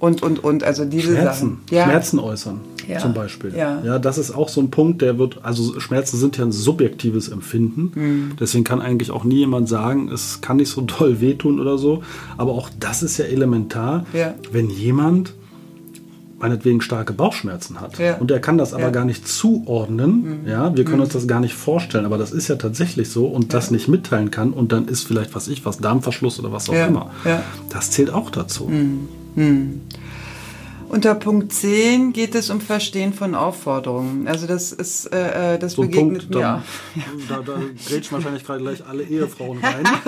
und 0.00 0.24
und 0.24 0.42
und. 0.42 0.64
Also 0.64 0.84
diese 0.84 1.12
Schmerzen, 1.12 1.58
Sachen. 1.60 1.60
Ja. 1.70 1.84
Schmerzen 1.84 2.18
äußern, 2.18 2.60
Ja. 2.88 2.98
zum 2.98 3.14
Beispiel. 3.14 3.54
Ja. 3.56 3.80
ja, 3.84 4.00
das 4.00 4.18
ist 4.18 4.32
auch 4.34 4.48
so 4.48 4.60
ein 4.60 4.72
Punkt, 4.72 5.02
der 5.02 5.16
wird, 5.20 5.38
also 5.44 5.78
Schmerzen 5.78 6.16
sind 6.16 6.36
ja 6.36 6.44
ein 6.44 6.50
subjektives 6.50 7.28
Empfinden. 7.28 7.92
Mhm. 7.94 8.32
Deswegen 8.40 8.64
kann 8.64 8.80
eigentlich 8.82 9.12
auch 9.12 9.22
nie 9.22 9.36
jemand 9.36 9.68
sagen, 9.68 10.10
es 10.12 10.40
kann 10.40 10.56
nicht 10.56 10.68
so 10.70 10.80
doll 10.80 11.20
wehtun 11.20 11.60
oder 11.60 11.78
so. 11.78 12.02
Aber 12.36 12.50
auch 12.52 12.70
das 12.80 13.04
ist 13.04 13.18
ja 13.18 13.26
elementar, 13.26 14.04
Ja. 14.12 14.34
wenn 14.50 14.68
jemand 14.68 15.32
meinetwegen 16.44 16.82
starke 16.82 17.12
Bauchschmerzen 17.14 17.80
hat 17.80 17.98
Ja. 17.98 18.16
und 18.16 18.30
er 18.30 18.38
kann 18.38 18.58
das 18.58 18.74
aber 18.74 18.82
Ja. 18.84 18.88
Mhm. 18.90 18.92
gar 18.92 19.04
nicht 19.06 19.26
zuordnen, 19.26 20.40
ja, 20.46 20.76
wir 20.76 20.84
können 20.84 21.00
uns 21.00 21.12
das 21.14 21.26
gar 21.26 21.40
nicht 21.40 21.54
vorstellen, 21.54 22.04
aber 22.04 22.18
das 22.18 22.32
ist 22.32 22.48
ja 22.48 22.56
tatsächlich 22.56 23.08
so 23.08 23.26
und 23.26 23.54
das 23.54 23.70
nicht 23.70 23.88
mitteilen 23.88 24.30
kann 24.30 24.52
und 24.52 24.70
dann 24.72 24.86
ist 24.88 25.06
vielleicht, 25.06 25.34
was 25.34 25.48
ich, 25.48 25.64
was 25.64 25.78
Darmverschluss 25.78 26.38
oder 26.38 26.52
was 26.52 26.68
auch 26.68 26.74
immer. 26.74 27.10
Das 27.70 27.90
zählt 27.90 28.10
auch 28.12 28.28
dazu. 28.30 28.70
Unter 30.94 31.16
Punkt 31.16 31.52
10 31.52 32.12
geht 32.12 32.36
es 32.36 32.50
um 32.50 32.60
Verstehen 32.60 33.12
von 33.12 33.34
Aufforderungen. 33.34 34.28
Also 34.28 34.46
das 34.46 34.70
ist, 34.70 35.06
äh, 35.12 35.54
äh, 35.54 35.58
das 35.58 35.72
So 35.72 35.82
begegnet 35.82 36.30
Punkt, 36.30 36.34
mir. 36.36 36.62
dann, 37.28 37.44
da, 37.44 37.52
da 37.52 37.60
grätschen 37.88 38.12
wahrscheinlich 38.16 38.44
gerade 38.44 38.60
gleich 38.60 38.86
alle 38.86 39.02
Ehefrauen 39.02 39.58
rein. 39.58 39.84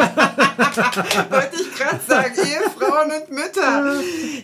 Wollte 1.30 1.56
ich 1.60 1.74
gerade 1.74 2.00
sagen, 2.06 2.34
Ehefrauen 2.36 3.10
und 3.10 3.30
Mütter. 3.34 4.00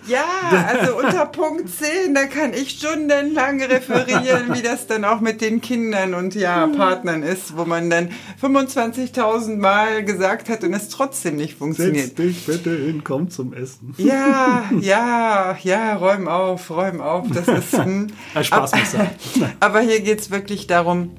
Ja, 0.08 0.24
also 0.66 0.96
unter 0.96 1.26
Punkt 1.26 1.68
10, 1.70 2.12
da 2.12 2.24
kann 2.24 2.54
ich 2.54 2.70
stundenlang 2.70 3.62
referieren, 3.62 4.52
wie 4.52 4.62
das 4.62 4.88
dann 4.88 5.04
auch 5.04 5.20
mit 5.20 5.42
den 5.42 5.60
Kindern 5.60 6.14
und 6.14 6.34
ja, 6.34 6.66
Partnern 6.66 7.22
ist, 7.22 7.56
wo 7.56 7.64
man 7.66 7.88
dann 7.88 8.10
25.000 8.42 9.58
Mal 9.58 10.04
gesagt 10.04 10.48
hat 10.48 10.64
und 10.64 10.74
es 10.74 10.88
trotzdem 10.88 11.36
nicht 11.36 11.50
Setz 11.52 11.58
funktioniert. 11.58 12.18
dich 12.18 12.44
bitte 12.46 12.70
hin, 12.76 13.04
komm 13.04 13.30
zum 13.30 13.52
Essen. 13.52 13.94
Ja, 13.96 14.64
ja, 14.80 15.56
ja, 15.62 15.94
räum 15.94 16.26
auf, 16.34 16.70
räum 16.70 17.00
auf. 17.00 17.26
Das 17.32 17.48
ist. 17.48 17.74
Ein 17.74 18.12
Spaß 18.40 18.74
muss 18.74 18.92
sein. 18.92 19.10
Aber 19.60 19.80
hier 19.80 20.00
geht 20.00 20.20
es 20.20 20.30
wirklich 20.30 20.66
darum, 20.66 21.10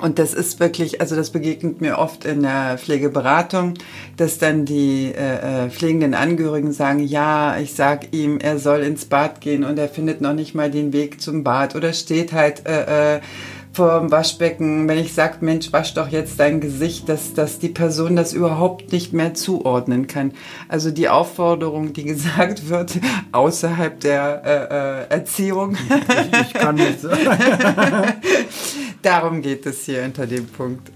und 0.00 0.18
das 0.18 0.32
ist 0.32 0.60
wirklich, 0.60 1.00
also 1.00 1.14
das 1.14 1.30
begegnet 1.30 1.80
mir 1.80 1.98
oft 1.98 2.24
in 2.24 2.42
der 2.42 2.78
Pflegeberatung, 2.78 3.74
dass 4.16 4.38
dann 4.38 4.64
die 4.64 5.12
äh, 5.12 5.66
äh, 5.66 5.70
pflegenden 5.70 6.14
Angehörigen 6.14 6.72
sagen, 6.72 7.00
ja, 7.00 7.58
ich 7.58 7.74
sag 7.74 8.12
ihm, 8.12 8.38
er 8.38 8.58
soll 8.58 8.80
ins 8.80 9.04
Bad 9.04 9.40
gehen 9.40 9.62
und 9.62 9.78
er 9.78 9.88
findet 9.88 10.20
noch 10.20 10.32
nicht 10.32 10.54
mal 10.54 10.70
den 10.70 10.92
Weg 10.92 11.20
zum 11.20 11.44
Bad 11.44 11.74
oder 11.76 11.92
steht 11.92 12.32
halt 12.32 12.66
äh, 12.66 13.16
äh, 13.16 13.20
vor 13.72 14.00
dem 14.00 14.10
Waschbecken, 14.10 14.88
wenn 14.88 14.98
ich 14.98 15.14
sage, 15.14 15.36
Mensch, 15.40 15.72
wasch 15.72 15.94
doch 15.94 16.08
jetzt 16.08 16.40
dein 16.40 16.60
Gesicht, 16.60 17.08
dass, 17.08 17.34
dass 17.34 17.58
die 17.58 17.68
Person 17.68 18.16
das 18.16 18.32
überhaupt 18.32 18.92
nicht 18.92 19.12
mehr 19.12 19.34
zuordnen 19.34 20.06
kann. 20.06 20.32
Also 20.68 20.90
die 20.90 21.08
Aufforderung, 21.08 21.92
die 21.92 22.04
gesagt 22.04 22.68
wird, 22.68 22.98
außerhalb 23.32 24.00
der 24.00 24.42
äh, 24.44 25.14
äh, 25.14 25.18
Erziehung, 25.18 25.76
Ich, 25.76 26.40
ich 26.40 26.52
kann 26.54 26.74
nicht. 26.74 26.98
darum 29.02 29.42
geht 29.42 29.66
es 29.66 29.84
hier 29.84 30.04
unter 30.04 30.26
dem 30.26 30.46
Punkt. 30.46 30.90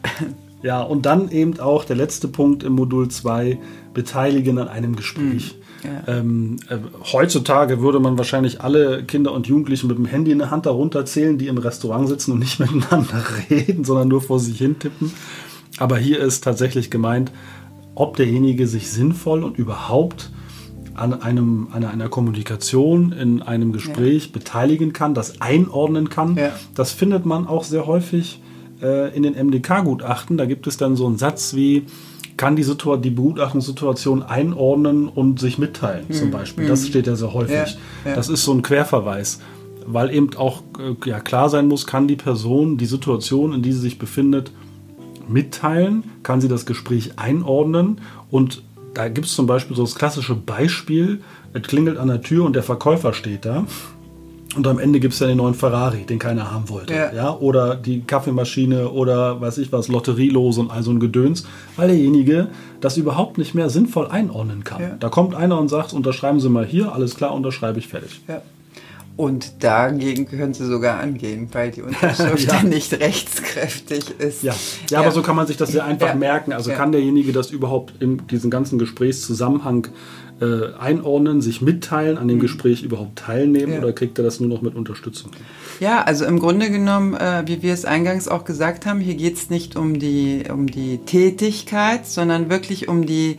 Ja, 0.62 0.82
und 0.82 1.06
dann 1.06 1.30
eben 1.30 1.60
auch 1.60 1.84
der 1.84 1.96
letzte 1.96 2.26
Punkt 2.26 2.62
im 2.62 2.72
Modul 2.72 3.08
2, 3.08 3.58
beteiligen 3.92 4.58
an 4.58 4.68
einem 4.68 4.96
Gespräch. 4.96 5.56
Ja. 5.85 6.14
Ähm, 6.14 6.57
äh, 6.68 6.79
heutzutage 7.12 7.81
würde 7.81 8.01
man 8.01 8.16
wahrscheinlich 8.18 8.61
alle 8.61 9.05
Kinder 9.05 9.33
und 9.33 9.47
Jugendlichen 9.47 9.87
mit 9.88 9.99
dem 9.99 10.07
Handy 10.07 10.31
in 10.31 10.38
der 10.38 10.51
Hand 10.51 10.66
darunter 10.66 11.05
zählen, 11.05 11.38
die 11.38 11.49
im 11.49 11.59
Restaurant 11.59 12.09
sitzen 12.09 12.33
und 12.33 12.38
nicht 12.38 12.59
miteinander 12.61 13.23
reden, 13.51 13.85
sondern 13.85 14.09
nur 14.09 14.23
vor 14.23 14.40
sich 14.40 14.59
hin 14.59 14.79
tippen. 14.79 15.12
Aber 15.79 15.99
hier 15.99 16.20
ist 16.20 16.42
tatsächlich 16.44 16.90
gemeint, 16.90 17.33
ob 17.94 18.16
derjenige 18.16 18.66
sich 18.66 18.90
sinnvoll 18.90 19.44
und 19.44 19.59
überhaupt 19.59 20.31
an, 20.94 21.20
einem, 21.23 21.68
an 21.73 21.85
einer 21.85 22.09
Kommunikation, 22.09 23.12
in 23.12 23.42
einem 23.42 23.73
Gespräch 23.73 24.33
beteiligen 24.33 24.92
kann, 24.92 25.14
das 25.14 25.40
einordnen 25.40 26.09
kann. 26.09 26.37
Ja. 26.37 26.53
Das 26.75 26.92
findet 26.92 27.27
man 27.27 27.47
auch 27.47 27.64
sehr 27.64 27.87
häufig 27.87 28.40
äh, 28.81 29.14
in 29.14 29.25
den 29.25 29.35
MDK-Gutachten. 29.35 30.37
Da 30.37 30.47
gibt 30.47 30.66
es 30.66 30.77
dann 30.77 30.97
so 30.97 31.07
einen 31.07 31.18
Satz 31.18 31.55
wie, 31.55 31.87
kann 32.37 32.57
die, 32.57 32.62
Situa 32.62 32.97
die 32.97 33.11
Begutachtungssituation 33.11 34.23
einordnen 34.23 35.09
und 35.09 35.38
sich 35.40 35.59
mitteilen, 35.59 36.11
zum 36.11 36.31
Beispiel. 36.31 36.66
Das 36.66 36.87
steht 36.87 37.07
ja 37.07 37.16
sehr 37.16 37.33
häufig. 37.33 37.77
Ja, 38.05 38.11
ja. 38.11 38.16
Das 38.16 38.29
ist 38.29 38.44
so 38.44 38.53
ein 38.53 38.62
Querverweis, 38.62 39.40
weil 39.87 40.12
eben 40.12 40.31
auch 40.37 40.62
äh, 40.79 41.09
ja, 41.09 41.20
klar 41.20 41.49
sein 41.49 41.68
muss, 41.68 41.87
kann 41.87 42.09
die 42.09 42.16
Person 42.16 42.77
die 42.77 42.87
Situation, 42.87 43.53
in 43.53 43.62
die 43.62 43.73
sie 43.73 43.81
sich 43.81 43.99
befindet, 43.99 44.53
mitteilen, 45.29 46.05
kann 46.23 46.40
sie 46.40 46.49
das 46.49 46.66
Gespräch 46.66 47.18
einordnen 47.18 48.01
und 48.31 48.62
da 48.94 49.09
gibt 49.09 49.27
es 49.27 49.35
zum 49.35 49.47
Beispiel 49.47 49.77
so 49.77 49.83
das 49.83 49.97
klassische 49.97 50.35
Beispiel, 50.35 51.20
es 51.53 51.62
klingelt 51.62 51.99
an 51.99 52.09
der 52.09 52.20
Tür 52.20 52.44
und 52.44 52.55
der 52.55 52.62
Verkäufer 52.62 53.12
steht 53.12 53.44
da 53.44 53.66
und 54.56 54.66
am 54.66 54.78
Ende 54.78 55.00
gibt 55.00 55.14
es 55.14 55.20
ja 55.20 55.26
den 55.26 55.38
neuen 55.38 55.54
Ferrari, 55.54 56.04
den 56.04 56.18
keiner 56.18 56.50
haben 56.50 56.68
wollte. 56.68 56.94
Ja. 56.94 57.12
Ja. 57.12 57.36
Oder 57.36 57.76
die 57.76 58.02
Kaffeemaschine 58.02 58.88
oder 58.90 59.40
weiß 59.40 59.58
ich 59.58 59.72
was, 59.72 59.88
Lotterielose 59.88 60.60
und 60.60 60.70
all 60.70 60.82
so 60.82 60.90
ein 60.90 61.00
Gedöns, 61.00 61.46
weil 61.76 61.88
derjenige 61.88 62.48
das 62.80 62.96
überhaupt 62.96 63.38
nicht 63.38 63.54
mehr 63.54 63.70
sinnvoll 63.70 64.08
einordnen 64.08 64.64
kann. 64.64 64.82
Ja. 64.82 64.96
Da 64.98 65.08
kommt 65.08 65.34
einer 65.34 65.58
und 65.58 65.68
sagt, 65.68 65.92
unterschreiben 65.92 66.40
Sie 66.40 66.48
mal 66.48 66.66
hier, 66.66 66.92
alles 66.92 67.16
klar, 67.16 67.34
unterschreibe 67.34 67.78
ich 67.78 67.88
fertig. 67.88 68.20
Ja. 68.28 68.42
Und 69.16 69.62
dagegen 69.62 70.27
können 70.27 70.55
sie 70.55 70.66
sogar 70.66 70.98
angehen, 70.98 71.48
weil 71.53 71.70
die 71.70 71.83
Unterschrift 71.83 72.50
Ja. 72.53 72.62
nicht 72.64 72.92
rechtskräftig 72.94 74.07
ist. 74.18 74.42
Ja. 74.42 74.55
ja, 74.90 74.98
aber 75.00 75.12
so 75.12 75.22
kann 75.22 75.37
man 75.37 75.46
sich 75.46 75.57
das 75.57 75.70
sehr 75.70 75.85
einfach 75.85 76.09
Ja. 76.09 76.14
merken. 76.16 76.53
Also 76.53 76.70
Ja. 76.70 76.77
kann 76.77 76.90
derjenige 76.90 77.33
das 77.33 77.53
überhaupt 77.53 77.94
in 78.03 78.27
diesem 78.27 78.50
ganzen 78.50 78.79
Gesprächszusammenhang 78.79 79.87
äh, 80.40 80.74
einordnen, 80.81 81.40
sich 81.40 81.62
mitteilen, 81.62 82.18
an 82.18 82.27
dem 82.27 82.40
Gespräch 82.40 82.83
überhaupt 82.83 83.20
teilnehmen 83.20 83.68
Mhm. 83.68 83.72
Ja. 83.74 83.79
oder 83.85 83.92
kriegt 83.92 84.18
er 84.18 84.24
das 84.24 84.40
nur 84.40 84.48
noch 84.48 84.62
mit 84.62 84.74
Unterstützung? 84.74 85.31
Ja, 85.79 86.03
also 86.03 86.24
im 86.24 86.40
Grunde 86.40 86.72
genommen, 86.72 87.14
äh, 87.14 87.44
wie 87.46 87.62
wir 87.62 87.72
es 87.72 87.85
eingangs 87.85 88.27
auch 88.27 88.44
gesagt 88.44 88.85
haben, 88.85 88.98
hier 88.98 89.14
geht 89.14 89.37
es 89.37 89.48
nicht 89.48 89.77
um 89.77 90.00
die, 90.00 90.42
um 90.53 90.66
die 90.66 90.98
Tätigkeit, 91.07 92.05
sondern 92.09 92.50
wirklich 92.50 92.88
um 92.88 93.07
die 93.07 93.37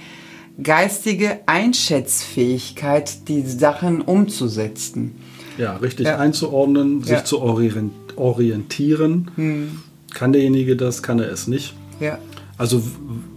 geistige 0.64 1.40
Einschätzfähigkeit, 1.48 3.28
die 3.28 3.42
Sachen 3.42 4.02
umzusetzen. 4.02 5.16
Ja, 5.58 5.78
richtig 5.78 6.08
Ja. 6.08 6.18
einzuordnen, 6.18 7.04
sich 7.04 7.24
zu 7.24 7.42
orien- 7.42 7.92
orientieren. 8.16 9.72
Kann 10.14 10.34
derjenige 10.34 10.76
das, 10.76 11.04
kann 11.04 11.20
er 11.20 11.32
es 11.32 11.48
nicht. 11.48 11.74
Ja. 12.00 12.18
Also 12.58 12.82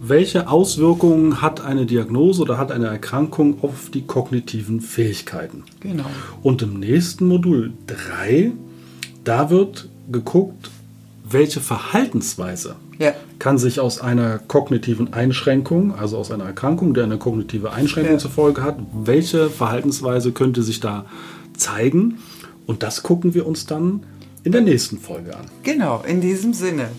welche 0.01 0.47
Auswirkungen 0.49 1.41
hat 1.41 1.59
eine 1.59 1.85
Diagnose 1.85 2.41
oder 2.41 2.57
hat 2.57 2.71
eine 2.71 2.87
Erkrankung 2.87 3.57
auf 3.61 3.89
die 3.93 4.03
kognitiven 4.03 4.79
Fähigkeiten? 4.79 5.63
Genau. 5.81 6.05
Und 6.41 6.61
im 6.61 6.79
nächsten 6.79 7.27
Modul 7.27 7.73
3, 7.87 8.51
da 9.25 9.49
wird 9.49 9.89
geguckt, 10.09 10.71
welche 11.29 11.59
Verhaltensweise 11.59 12.75
Ja. 12.97 13.11
kann 13.39 13.57
sich 13.57 13.81
aus 13.81 13.99
einer 13.99 14.39
kognitiven 14.39 15.11
Einschränkung, 15.13 15.93
also 15.93 16.17
aus 16.17 16.31
einer 16.31 16.45
Erkrankung, 16.45 16.93
die 16.93 17.01
eine 17.01 17.17
kognitive 17.17 17.71
Einschränkung 17.73 18.13
Ja. 18.13 18.19
zur 18.19 18.31
Folge 18.31 18.63
hat, 18.63 18.77
welche 19.03 19.49
Verhaltensweise 19.49 20.31
könnte 20.31 20.63
sich 20.63 20.79
da 20.79 21.05
zeigen? 21.59 22.19
Und 22.65 22.83
das 22.83 23.03
gucken 23.03 23.33
wir 23.33 23.45
uns 23.47 23.65
dann 23.65 24.03
in 24.43 24.51
der 24.51 24.61
nächsten 24.61 24.99
Folge 24.99 25.35
an. 25.35 25.45
Genau, 25.63 26.03
in 26.07 26.21
diesem 26.21 26.53
Sinne. 26.53 26.89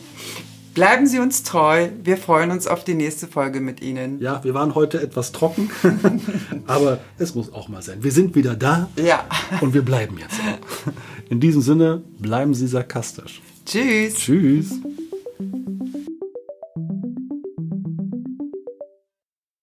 Bleiben 0.74 1.06
Sie 1.08 1.18
uns 1.18 1.42
treu. 1.42 1.88
Wir 2.04 2.16
freuen 2.16 2.52
uns 2.52 2.66
auf 2.68 2.84
die 2.84 2.94
nächste 2.94 3.26
Folge 3.26 3.60
mit 3.60 3.82
Ihnen. 3.82 4.20
Ja, 4.20 4.42
wir 4.44 4.54
waren 4.54 4.74
heute 4.76 5.02
etwas 5.02 5.32
trocken, 5.32 5.68
aber 6.66 7.00
es 7.18 7.34
muss 7.34 7.52
auch 7.52 7.68
mal 7.68 7.82
sein. 7.82 8.04
Wir 8.04 8.12
sind 8.12 8.36
wieder 8.36 8.54
da 8.54 8.88
Ja. 8.96 9.24
und 9.60 9.74
wir 9.74 9.82
bleiben 9.82 10.16
jetzt 10.18 10.38
auch. 10.40 10.92
In 11.28 11.40
diesem 11.40 11.60
Sinne, 11.60 12.02
bleiben 12.18 12.54
Sie 12.54 12.68
sarkastisch. 12.68 13.42
Tschüss. 13.66 14.14
Tschüss. 14.14 14.70